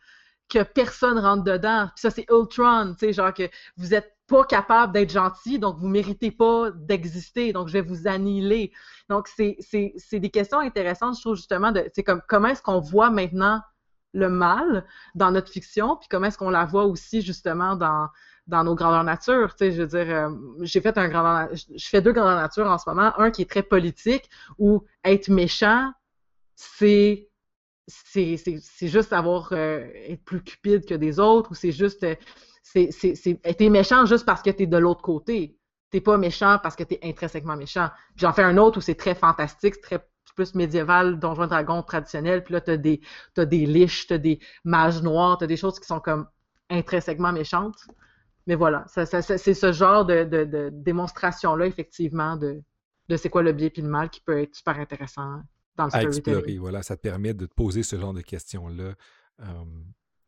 [0.49, 1.87] que personne rentre dedans.
[1.95, 5.77] Puis ça, c'est Ultron, tu sais, genre que vous êtes pas capable d'être gentil, donc
[5.77, 8.71] vous méritez pas d'exister, donc je vais vous annihiler.
[9.09, 9.57] Donc, c'est
[10.13, 13.61] des questions intéressantes, je trouve, justement, de comme comment est-ce qu'on voit maintenant
[14.13, 14.85] le mal
[15.15, 18.07] dans notre fiction, puis comment est-ce qu'on la voit aussi, justement, dans,
[18.47, 19.55] dans nos grandeurs nature.
[19.55, 20.29] Tu sais, je veux dire, euh,
[20.61, 23.49] j'ai fait un grand je fais deux grandeurs nature en ce moment, un qui est
[23.49, 25.91] très politique, où être méchant,
[26.55, 27.29] c'est
[27.87, 32.15] c'est juste avoir euh, être plus cupide que des autres ou c'est juste euh,
[32.63, 35.57] c'est t'es méchant juste parce que t'es de l'autre côté.
[35.91, 37.89] T'es pas méchant parce que t'es intrinsèquement méchant.
[38.15, 40.05] J'en fais un autre où c'est très fantastique très
[40.35, 43.01] plus médiéval donjon dragon traditionnel puis là t'as des
[43.35, 46.27] t'as des liches t'as des mages noirs t'as des choses qui sont comme
[46.69, 47.77] intrinsèquement méchantes.
[48.47, 52.61] Mais voilà ça, c'est ce genre de, de, démonstration là effectivement de
[53.09, 55.41] de c'est quoi le bien et le mal qui peut être super intéressant
[55.77, 56.57] à explorer.
[56.57, 58.95] Voilà, ça te permet de te poser ce genre de questions-là.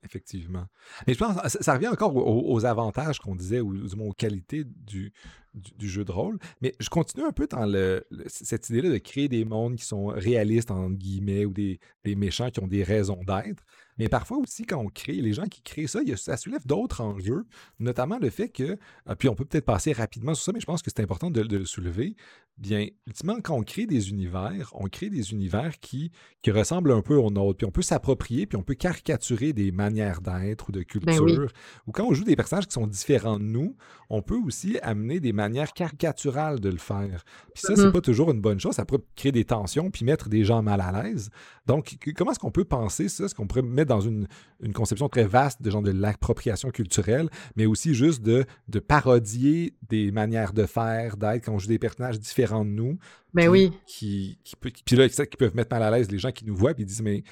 [0.04, 0.66] effectivement.
[1.08, 4.14] Mais je pense ça, ça revient encore aux, avantages qu'on disait, ou du moins aux
[4.14, 5.14] qualités du,
[5.56, 6.38] du, jeu de rôle.
[6.62, 10.08] Mais je continue un peu dans le, cette idée-là de créer des mondes qui sont
[10.08, 13.64] réalistes, entre guillemets, ou des, des méchants qui ont des raisons d'être.
[13.98, 17.46] Mais parfois aussi, quand on crée, les gens qui créent ça, ça soulève d'autres enjeux,
[17.80, 20.66] notamment le fait que, ah, puis on peut peut-être passer rapidement sur ça, mais je
[20.66, 22.16] pense que c'est important de, le soulever.
[22.58, 27.02] Bien, ultimement, quand on crée des univers, on crée des univers qui, qui ressemblent un
[27.02, 30.72] peu aux nôtres, puis on peut s'approprier, puis on peut caricaturer des manières d'être ou
[30.72, 31.52] de ben culture.
[31.88, 33.76] Ou quand on joue des personnages qui sont différents de nous,
[34.10, 37.24] on peut aussi amener des manières caricaturales de le faire.
[37.54, 38.76] Puis ça, c'est mmh pas toujours une bonne chose.
[38.76, 41.30] Ça peut créer des tensions, puis mettre des gens mal à l'aise.
[41.66, 43.26] Donc, comment est-ce qu'on peut penser ça?
[43.26, 44.28] Est-ce qu'on pourrait mettre dans une,
[44.74, 50.12] conception très vaste de genre de l'appropriation culturelle, mais aussi juste de, de parodier des
[50.12, 52.98] manières de faire, d'être, quand on joue des personnages différents de nous.
[53.34, 53.72] Mais ben oui.
[53.86, 56.74] Qui, qui, puis là, qui peuvent mettre mal à l'aise les gens qui nous voient,
[56.74, 57.24] puis disent, mais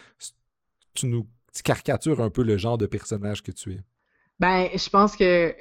[0.93, 1.28] tu nous
[1.64, 3.82] caricatures un peu le genre de personnage que tu es.
[4.39, 5.55] Ben, je pense que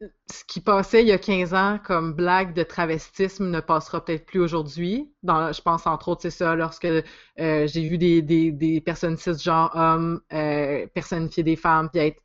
[0.00, 4.26] ce qui passait il y a 15 ans comme blague de travestisme ne passera peut-être
[4.26, 5.10] plus aujourd'hui.
[5.24, 7.02] je pense entre autres, c'est ça, lorsque euh,
[7.38, 12.20] j'ai vu des, personnes cisgenres hommes euh, personnifier des femmes puis être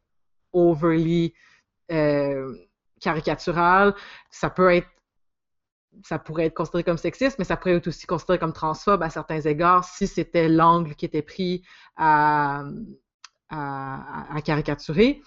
[0.54, 1.34] overly
[1.92, 2.54] euh,
[3.00, 3.96] caricatural,
[4.30, 4.86] ça pourrait
[6.38, 9.86] être considéré comme sexiste, mais ça pourrait être aussi considéré comme transphobe à certains égards
[9.86, 11.64] si c'était l'angle qui était pris
[11.96, 12.66] à
[14.44, 15.22] caricaturer.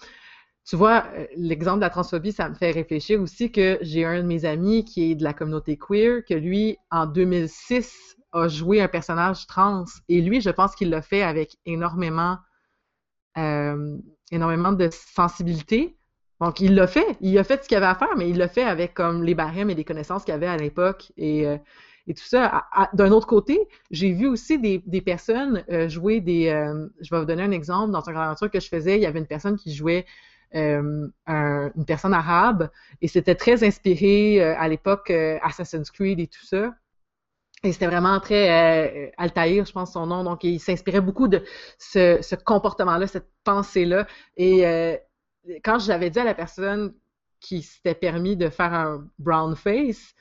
[0.67, 4.23] Tu vois, euh, l'exemple de la transphobie, ça me fait réfléchir aussi que j'ai un
[4.23, 8.81] de mes amis qui est de la communauté queer, que lui, en 2006, a joué
[8.81, 9.85] un personnage trans.
[10.09, 12.39] Et lui, je pense qu'il l'a fait avec énormément,
[13.37, 13.95] euh,
[14.31, 15.97] énormément de sensibilité.
[16.41, 17.15] Donc, il l'a fait.
[17.21, 19.35] Il a fait ce qu'il avait à faire, mais il l'a fait avec comme les
[19.35, 21.11] barèmes et les connaissances qu'il avait à l'époque.
[21.15, 21.57] Et, euh,
[22.07, 22.65] et, tout ça.
[22.93, 23.59] D'un autre côté,
[23.91, 26.45] j'ai vu aussi des, personnes jouer des...
[27.01, 27.91] je vais vous donner un exemple.
[27.91, 30.05] Dans une aventure que je faisais, il y avait une personne qui jouait
[30.55, 32.69] euh, une personne arabe,
[33.01, 36.73] et c'était très inspiré euh, à l'époque euh, Assassin's Creed et tout ça.
[37.63, 40.23] Et c'était vraiment très Altaïr, je pense son nom.
[40.23, 41.43] Donc, il s'inspirait beaucoup de
[41.79, 44.05] ce, comportement-là, cette pensée-là.
[44.37, 44.99] Et
[45.63, 46.93] quand j'avais dit à la personne
[47.39, 50.13] qui s'était permis de faire un brown face,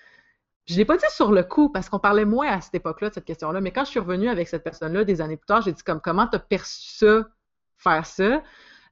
[0.66, 3.14] je l'ai pas dit sur le coup parce qu'on parlait moins à cette époque-là de
[3.14, 3.60] cette question-là.
[3.60, 6.00] Mais quand je suis revenue avec cette personne-là des années plus tard, j'ai dit comme
[6.00, 7.28] comment t'as perçu ça,
[7.76, 8.42] faire ça?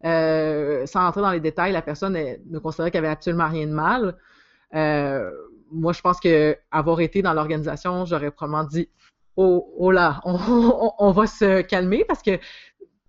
[0.05, 3.67] Euh, sans entrer dans les détails, la personne ne considérait qu'il n'y avait absolument rien
[3.67, 4.17] de mal.
[4.75, 5.31] Euh,
[5.71, 8.89] moi, je pense que avoir été dans l'organisation, j'aurais probablement dit
[9.37, 12.39] Oh, oh là, on, va se calmer parce que,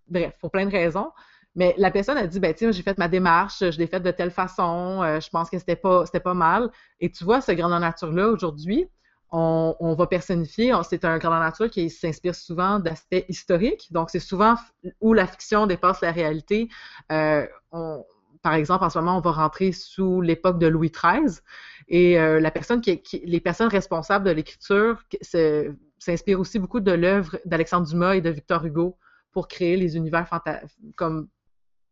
[0.07, 1.11] bref, pour plein de raisons.
[1.55, 4.09] Mais la personne a dit, ben tiens, j'ai fait ma démarche, je l'ai faite de
[4.09, 6.71] telle façon, euh, je pense que c'était pas, pas mal.
[6.99, 8.87] Et tu vois, ce grandeur nature-là, aujourd'hui,
[9.35, 10.73] on, va personnifier.
[10.87, 13.91] C'est un grand nature qui s'inspire souvent d'aspects historiques.
[13.91, 14.55] Donc, c'est souvent
[15.01, 16.69] où la fiction dépasse la réalité.
[17.11, 17.47] Euh,
[18.43, 21.39] par exemple, en ce moment, on va rentrer sous l'époque de Louis XIII
[21.87, 25.01] et euh, la personne qui, les personnes responsables de l'écriture
[25.97, 28.97] s'inspirent aussi beaucoup de l'œuvre d'Alexandre Dumas et de Victor Hugo
[29.31, 30.29] pour créer les univers
[30.95, 31.27] comme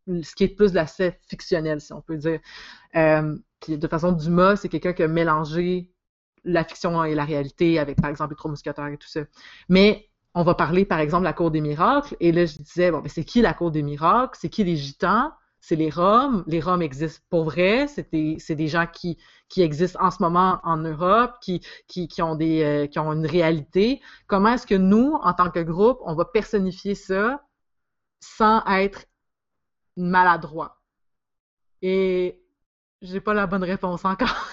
[0.06, 2.38] ce qui est plus de la fictionnelle, si on peut dire.
[2.94, 5.91] Euh, puis de façon, Dumas, c'est quelqu'un qui a mélangé
[6.44, 9.20] la fiction et la réalité avec, par exemple, les trois mousquetaires et tout ça.
[9.68, 12.16] Mais on va parler, par exemple, de la Cour des miracles.
[12.20, 14.38] Et là, je disais, bon, mais c'est qui la Cour des miracles?
[14.40, 15.32] C'est qui les gitans?
[15.60, 16.42] C'est les Roms.
[16.46, 17.86] Les Roms existent pour vrai.
[17.86, 19.18] C'est des, des, gens qui,
[19.48, 23.12] qui existent en ce moment en Europe, qui, qui, qui ont, des, euh, qui ont
[23.12, 24.00] une réalité.
[24.26, 27.44] Comment est-ce que nous, en tant que groupe, on va personnifier ça
[28.20, 29.04] sans être
[29.96, 30.80] maladroit?
[31.82, 32.42] Et
[33.02, 34.46] j'ai pas la bonne réponse encore.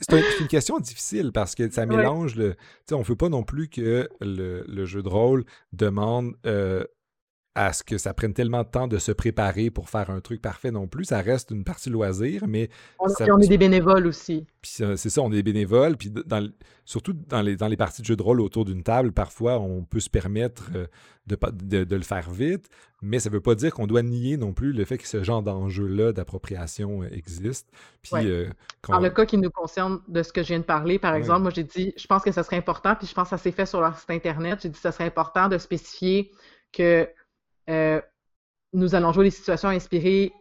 [0.00, 2.54] C'est une question difficile parce que ça mélange le.
[2.92, 6.84] On ne veut pas non plus que le, jeu de rôle demande euh,
[7.54, 10.40] à ce que ça prenne tellement de temps de se préparer pour faire un truc
[10.40, 11.06] parfait non plus.
[11.06, 12.70] Ça reste une partie loisir, mais.
[12.98, 14.46] On, on est des bénévoles aussi.
[14.62, 15.96] Puis c'est ça, on est des bénévoles.
[15.96, 16.48] Puis dans,
[16.84, 19.82] surtout dans les, dans les parties de jeu de rôle autour d'une table, parfois, on
[19.84, 20.86] peut se permettre euh,
[21.26, 22.68] de, de, le faire vite,
[23.02, 25.22] mais ça ne veut pas dire qu'on doit nier non plus le fait que ce
[25.22, 27.68] genre d'enjeu-là d'appropriation euh, existe.
[28.02, 28.48] Puis, euh,
[28.88, 31.42] Dans le cas qui nous concerne de ce que je viens de parler, par exemple,
[31.42, 33.52] moi j'ai dit, je pense que ça serait important, puis je pense que ça s'est
[33.52, 36.30] fait sur leur site Internet, j'ai dit que ça serait important de spécifier
[36.72, 37.08] que
[37.70, 38.00] euh,
[38.72, 40.32] nous allons jouer des situations inspirées,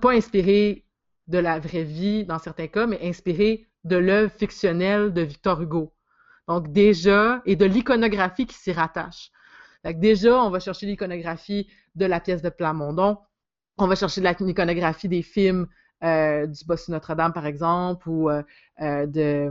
[0.00, 0.84] pas inspirées
[1.28, 5.92] de la vraie vie dans certains cas, mais inspirées de l'œuvre fictionnelle de Victor Hugo.
[6.48, 9.30] Donc déjà, et de l'iconographie qui s'y rattache.
[9.84, 13.18] Donc déjà, on va chercher l'iconographie de la pièce de Plamondon,
[13.78, 15.66] on va chercher l'iconographie des films
[16.04, 18.42] euh, du Bossu Notre-Dame, par exemple, ou euh,
[19.06, 19.50] de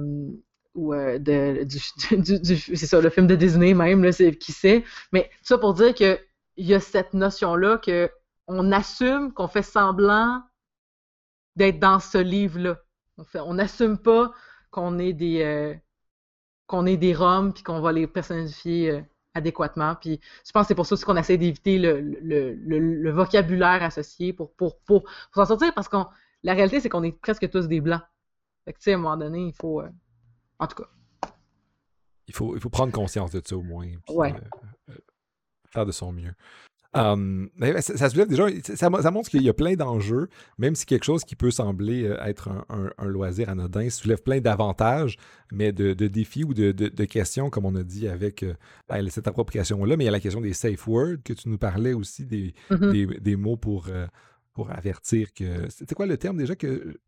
[0.73, 4.83] ou de, du, c'est ça, le film de Disney même, qui sait.
[5.11, 6.17] Mais tout ça pour dire que
[6.61, 8.11] il y a cette notion-là que
[8.47, 10.43] on assume qu'on fait semblant
[11.55, 12.77] d'être dans ce livre-là.
[13.33, 14.31] On n'assume pas
[14.69, 15.73] qu'on est des euh,
[16.67, 19.01] qu'on est des Roms puis qu'on va les personnifier euh,
[19.33, 19.95] adéquatement.
[19.95, 24.77] Puis je pense que c'est pour ça qu'on essaie d'éviter le, vocabulaire associé pour, pour,
[24.81, 25.97] pour, s'en sortir parce que
[26.43, 28.03] la réalité, c'est qu'on est presque tous des blancs.
[28.65, 29.81] Fait que tu sais, à un moment donné, il faut.
[29.81, 29.89] Euh,
[30.59, 30.89] en tout cas.
[32.27, 33.87] Il faut, il faut prendre conscience de ça au moins.
[34.09, 34.35] ouais
[35.71, 36.31] faire de son mieux.
[36.93, 41.35] ça, se déjà, ça, montre qu'il y a plein d'enjeux, même si quelque chose qui
[41.35, 45.17] peut sembler euh, être un, loisir anodin soulève plein d'avantages,
[45.51, 48.53] mais de, défis ou de, questions, comme on a dit avec euh,
[48.89, 49.97] ben, cette appropriation-là.
[49.97, 52.53] Mais il y a la question des safe words, que tu nous parlais aussi, des,
[52.69, 53.19] mm-hmm.
[53.19, 54.07] des, mots pour, euh,
[54.53, 55.69] pour avertir que.
[55.69, 56.99] C'était quoi le terme déjà que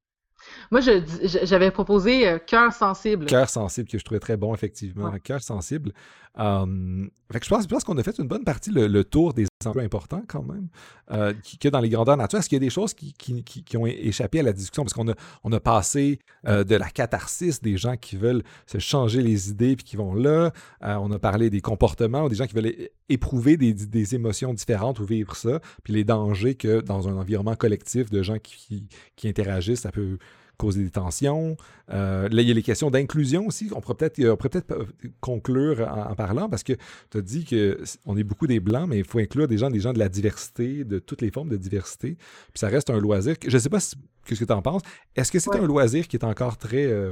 [0.72, 3.26] moi, j'avais proposé cœur sensible.
[3.26, 5.12] Cœur sensible, que je trouvais très bon, effectivement.
[5.24, 5.94] Cœur sensible.
[6.38, 10.68] je pense, qu'on a fait une bonne partie le, tour des enjeux importants, quand même,
[11.12, 12.40] euh, que dans les grandeurs nature.
[12.40, 14.84] Est-ce qu'il y a des choses qui, ont échappé à la discussion?
[14.84, 18.78] Parce qu'on a, on a passé euh, de la catharsis des gens qui veulent se
[18.78, 20.52] changer les idées puis qui vont là.
[20.84, 22.74] Euh, on a parlé des comportements, des gens qui veulent
[23.10, 27.56] éprouver des, des, émotions différentes ou vivre ça, puis les dangers que dans un environnement
[27.56, 30.18] collectif de gens qui, qui interagissent, ça peut
[30.58, 31.58] causer des tensions.
[31.92, 33.70] Euh, là, il y a les questions d'inclusion aussi.
[33.76, 36.74] On pourrait peut-être peut, peut euh, conclure en, parlant parce que
[37.10, 39.80] tu as dit qu'on est beaucoup des Blancs, mais il faut inclure des gens, des
[39.80, 42.16] gens de la diversité, de toutes les formes de diversité.
[42.16, 43.36] Puis ça reste un loisir.
[43.46, 43.96] Je ne sais pas ce
[44.26, 44.82] que tu en penses.
[45.16, 47.12] Est-ce que c'est un loisir qui est encore très euh,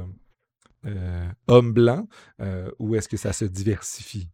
[1.48, 2.08] homme blanc
[2.78, 4.28] ou est-ce que ça se diversifie?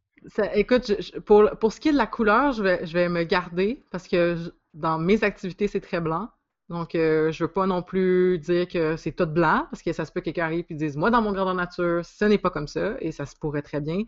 [0.54, 0.92] écoute,
[1.24, 4.08] pour, pour ce qui est de la couleur, je vais, je vais me garder parce
[4.08, 4.36] que
[4.74, 6.28] dans mes activités, c'est très blanc.
[6.68, 10.04] Donc, euh, je veux pas non plus dire que c'est tout blanc, parce que ça
[10.04, 12.50] se peut que quelqu'un arrive et dise Moi, dans mon grandeur nature, ce n'est pas
[12.50, 14.02] comme ça, et ça se pourrait très bien.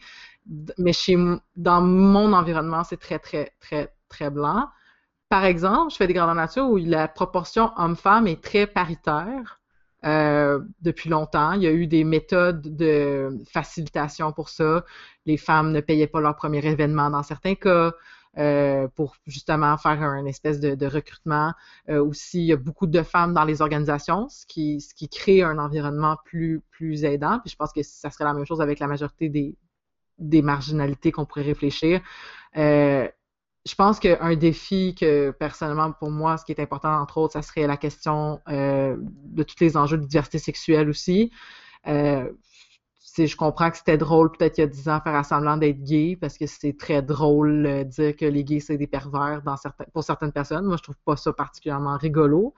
[0.79, 1.17] Mais chez
[1.57, 4.69] dans mon environnement, c'est très, très, très, très blanc.
[5.31, 9.61] Par exemple, je fais des grandeurs nature où la proportion homme-femme est très paritaire.
[10.07, 11.53] Euh, depuis longtemps.
[11.53, 14.83] Il y a eu des méthodes de facilitation pour ça.
[15.27, 17.93] Les femmes ne payaient pas leur premier événement dans certains cas.
[18.39, 21.53] Euh, pour justement faire un espèce de, recrutement.
[21.89, 25.59] Euh, aussi, il y a beaucoup de femmes dans les organisations, ce qui, crée un
[25.59, 26.63] environnement plus,
[27.03, 27.41] aidant.
[27.45, 29.57] Je pense que ça serait la même chose avec la majorité des,
[30.19, 32.01] des marginalités qu'on pourrait réfléchir.
[32.57, 33.09] Euh,
[33.67, 37.43] je pense qu'un défi que personnellement pour moi, ce qui est important entre autres, ça
[37.43, 41.33] serait la question de tous les enjeux de diversité sexuelle aussi
[43.27, 46.17] je comprends que c'était drôle peut-être il y a 10 ans faire semblant d'être gay
[46.21, 49.43] parce que c'est très drôle de dire que les gays c'est des pervers
[49.93, 50.67] pour certaines personnes.
[50.67, 52.55] Moi, je trouve pas ça particulièrement rigolo.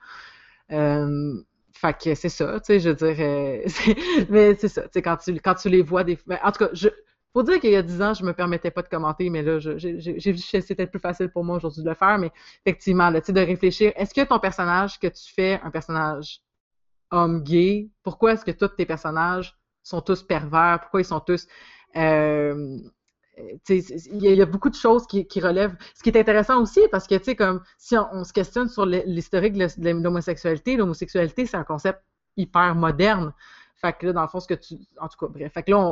[0.71, 1.33] Euh,
[1.73, 3.65] fait que c'est ça, tu sais, je veux dire, euh,
[4.29, 6.17] mais c'est ça, tu sais, quand tu, quand tu les vois des...
[6.43, 6.87] En tout cas, je,
[7.33, 9.59] faut dire qu'il y a 10 ans, je me permettais pas de commenter, mais là,
[9.59, 12.31] j'ai vu que c'était plus facile pour moi aujourd'hui de le faire, mais
[12.65, 16.41] effectivement, tu sais, de réfléchir, est-ce que ton personnage que tu fais, un personnage
[17.11, 21.47] homme gay, pourquoi est-ce que tous tes personnages sont tous pervers, pourquoi ils sont tous...
[21.95, 22.79] Euh,
[23.69, 25.75] il y, a beaucoup de choses qui, relèvent.
[25.95, 28.85] Ce qui est intéressant aussi, parce que, tu sais, comme si on, se questionne sur
[28.85, 32.03] l'historique de l'homosexualité, l'homosexualité, c'est un concept
[32.37, 33.33] hyper moderne.
[33.75, 34.75] Fait que là, dans le fond, ce que tu.
[34.99, 35.51] En tout cas, bref.
[35.51, 35.91] Fait que là,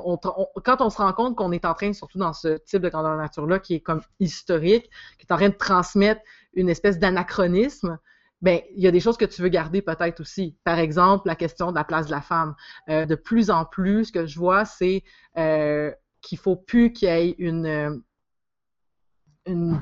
[0.64, 3.18] quand on se rend compte qu'on est en train, surtout dans ce type de grandeur
[3.18, 6.22] nature-là, qui est comme historique, qui est en train de transmettre
[6.54, 7.98] une espèce d'anachronisme,
[8.42, 10.58] ben il y a des choses que tu veux garder peut-être aussi.
[10.64, 12.56] Par exemple, la question de la place de la femme.
[12.90, 15.04] Euh, de plus en plus, ce que je vois, c'est
[15.38, 17.96] euh, qu'il faut plus qu'il y ait une, euh,
[19.46, 19.80] une,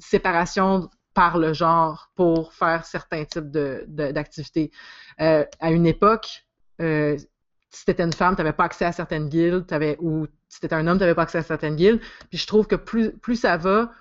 [0.00, 4.70] séparation par le genre pour faire certains types d'activités.
[5.18, 6.46] De, à une époque,
[6.78, 9.66] si tu étais une femme, tu n'avais pas accès à certaines guildes,
[10.00, 12.00] ou si tu étais un homme, tu n'avais pas accès à certaines guildes.
[12.28, 13.92] Puis je trouve que plus, plus ça va,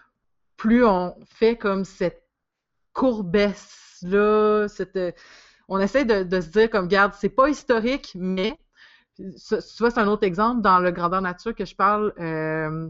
[0.57, 2.23] plus on fait comme cette
[4.05, 5.11] courbesse-là,
[5.67, 8.57] on essaie de, se dire comme, garde, c'est pas historique, mais
[9.17, 9.25] tu
[9.79, 10.61] vois, c'est un autre exemple.
[10.61, 12.89] Dans le grandeur nature que je parle, euh,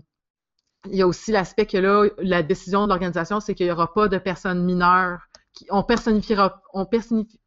[0.86, 3.94] il y a aussi l'aspect que là, la décision de l'organisation, c'est qu'il n'y aura
[3.94, 5.20] pas de personnes mineures.
[5.54, 7.40] Qui, on personnifiera, on, personnifie,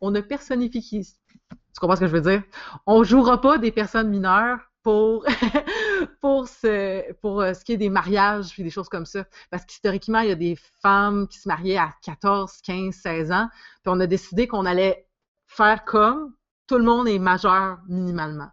[0.00, 2.42] on ne personnifie, tu comprends ce que je veux dire?
[2.86, 5.24] On jouera pas des personnes mineures pour,
[6.20, 9.24] pour, ce, pour euh, ce qui est des mariages et des choses comme ça.
[9.50, 13.48] Parce qu'historiquement, il y a des femmes qui se mariaient à 14, 15, 16 ans.
[13.82, 15.06] Puis on a décidé qu'on allait
[15.46, 16.34] faire comme
[16.66, 18.48] tout le monde est majeur minimalement.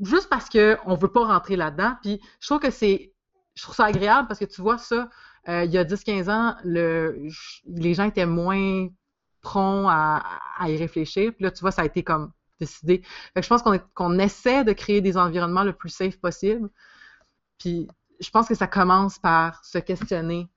[0.00, 1.96] Juste parce qu'on ne veut pas rentrer là-dedans.
[2.02, 3.12] Puis je trouve que c'est.
[3.54, 5.08] Je trouve ça agréable parce que tu vois ça,
[5.48, 7.28] euh, il y a 10-15 ans, le,
[7.66, 8.88] les gens étaient moins
[9.42, 10.24] prompts à,
[10.58, 11.32] à y réfléchir.
[11.32, 13.02] Puis là, tu vois, ça a été comme décider.
[13.36, 13.62] je pense
[13.94, 16.70] qu'on essaie de créer des environnements le plus safe possible.
[17.58, 17.88] Puis
[18.20, 20.48] je pense que ça commence par se questionner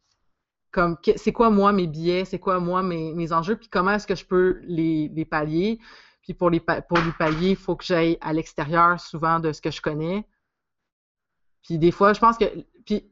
[0.72, 4.16] comme c'est quoi moi mes biais, c'est quoi moi mes, enjeux, puis comment est-ce que
[4.16, 5.80] je peux les, pallier?
[6.22, 9.62] Puis pour les, pour les pallier, il faut que j'aille à l'extérieur souvent de ce
[9.62, 10.28] que je connais.
[11.64, 12.46] Puis des fois, je pense que.
[12.86, 13.10] Puis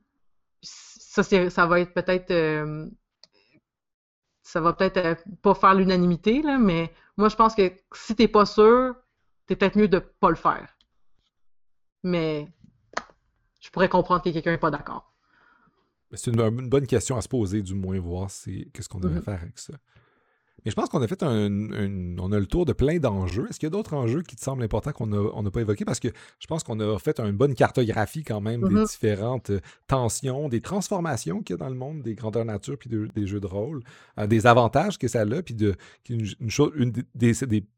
[0.62, 2.32] ça, ça va être peut-être.
[2.32, 2.88] Euh,
[4.46, 8.28] ça va peut-être euh, pas faire l'unanimité, là, mais moi, je pense que si t'es
[8.28, 8.94] pas sûr,
[9.48, 10.78] t'es peut-être mieux de pas le faire.
[12.04, 12.48] Mais
[13.60, 15.12] je pourrais comprendre que quelqu'un n'est pas d'accord.
[16.14, 18.30] C'est une, bonne question à se poser, du moins, voir
[18.72, 19.24] qu'est-ce qu'on devrait mm-hmm.
[19.24, 19.74] faire avec ça.
[20.64, 23.48] Mais je pense qu'on a fait un, on a le tour de plein d'enjeux.
[23.50, 25.86] Est-ce qu'il y a d'autres enjeux qui te semblent importants qu'on n'a pas évoqués?
[25.86, 26.08] Parce que
[26.40, 28.90] je pense qu'on a fait une bonne cartographie quand même des mm-hmm.
[28.90, 32.90] différentes euh, tensions, des transformations qu'il y a dans le monde des grandeurs nature puis
[32.90, 33.84] des jeux de rôle,
[34.20, 35.76] euh, des avantages que ça a, puis de,
[36.10, 36.26] une,
[36.76, 37.34] une, des,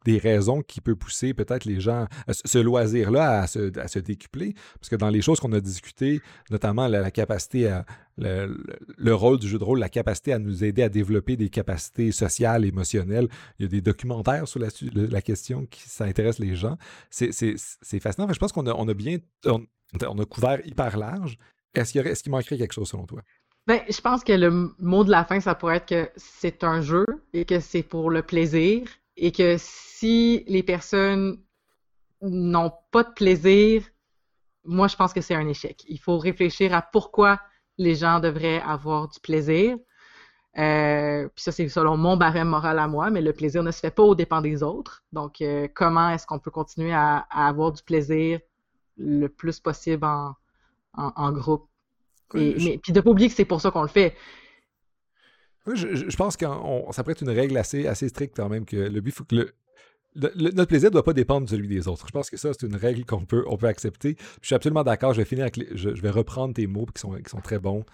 [0.05, 3.99] des, raisons qui peut pousser peut-être les gens, à ce loisir-là à se, à se
[3.99, 4.53] décupler.
[4.79, 7.85] Parce que dans les choses qu'on a discutées, notamment la capacité à,
[8.17, 12.11] le, rôle du jeu de rôle, la capacité à nous aider à développer des capacités
[12.11, 13.27] sociales, émotionnelles.
[13.59, 16.77] Il y a des documentaires sur la, question qui ça intéresse les gens.
[17.09, 17.31] C'est
[17.99, 18.31] fascinant.
[18.31, 21.37] je pense qu'on a, on a bien on, a couvert hyper large.
[21.73, 23.21] Est-ce qu'il est qu'il manquerait quelque chose selon toi?
[23.67, 26.81] Ben, je pense que le mot de la fin, ça pourrait être que c'est un
[26.81, 28.87] jeu et que c'est pour le plaisir
[29.17, 31.37] et que si les personnes
[32.21, 33.83] n'ont pas de plaisir,
[34.63, 35.83] moi, je pense que c'est un échec.
[35.87, 37.41] Il faut réfléchir à pourquoi
[37.77, 39.77] les gens devraient avoir du plaisir.
[40.57, 43.79] Euh, puis ça, c'est selon mon barème moral à moi, mais le plaisir ne se
[43.79, 45.03] fait pas au dépens des autres.
[45.13, 48.39] Donc, euh, comment est-ce qu'on peut continuer à, avoir du plaisir
[48.97, 50.05] le plus possible
[50.93, 51.67] en, groupe?
[52.33, 54.15] Et, mais, puis de ne pas oublier que c'est pour ça qu'on le fait.
[55.67, 58.99] je, pense que ça pourrait être une règle assez, assez stricte quand même, que le
[58.99, 59.53] but, il faut que le,
[60.17, 62.05] notre plaisir ne doit pas dépendre de celui des autres.
[62.07, 64.17] Je pense que ça, c'est une règle qu'on peut, accepter.
[64.41, 65.13] je suis absolument d'accord.
[65.13, 67.85] Je vais finir avec je, vais reprendre tes mots qui sont, qui sont très bons.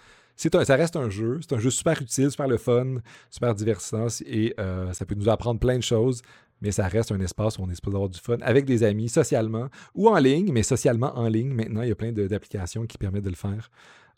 [0.52, 1.40] Un, ça reste un jeu.
[1.42, 2.96] C'est un jeu super utile, super le fun,
[3.30, 6.22] super divertissant et euh, ça peut nous apprendre plein de choses.
[6.60, 9.08] Mais ça reste un espace où on est supposé avoir du fun avec des amis,
[9.08, 11.52] socialement ou en ligne, mais socialement en ligne.
[11.52, 13.70] Maintenant, il y a plein d'applications qui permettent de le faire.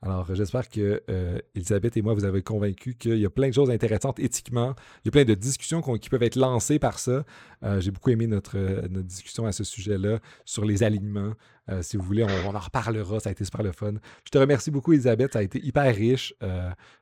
[0.03, 3.55] Alors, j'espère que euh, Elisabeth et moi, vous avez convaincu qu'il y a plein de
[3.55, 4.75] choses intéressantes éthiquement.
[5.05, 7.25] Il y a plein de discussions qui peuvent être lancées par ça.
[7.63, 11.33] Euh, j'ai beaucoup aimé notre, notre, discussion à ce sujet-là sur les alignements.
[11.71, 13.21] Euh, si vous voulez, on, en reparlera.
[13.21, 13.95] Ça a été super le fun.
[14.25, 15.33] Je te remercie beaucoup, Elisabeth.
[15.33, 16.35] Ça a été hyper riche.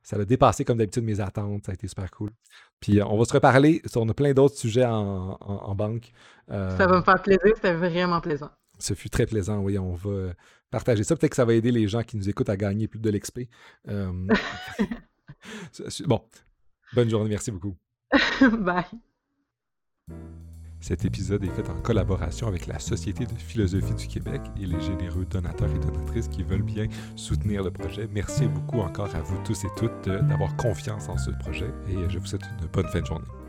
[0.03, 1.67] ça a dépassé, comme d'habitude, mes attentes.
[1.67, 2.31] Ça a été super cool.
[2.81, 6.13] Puis, on va se reparler sur plein d'autres sujets en, en banque.
[6.49, 7.53] ça va me faire plaisir.
[7.57, 8.51] C'était vraiment plaisant.
[8.79, 9.79] Ce fut très plaisant, oui.
[9.79, 10.35] On va
[10.71, 11.17] partager ça.
[11.17, 13.43] Peut-être que ça va aider les gens qui nous écoutent à gagner plus de l'XP.
[13.89, 14.13] Euh,
[16.07, 16.21] bon,
[16.95, 17.31] bonne journée.
[17.31, 17.77] Merci beaucoup.
[18.59, 18.85] Bye.
[20.81, 24.79] Cet épisode est fait en collaboration avec la Société de philosophie du Québec et les
[24.83, 28.07] généreux donateurs et donatrices qui veulent bien soutenir le projet.
[28.13, 32.19] Merci beaucoup encore à vous tous et toutes d'avoir confiance en ce projet et je
[32.19, 33.44] vous souhaite une bonne fin de journée.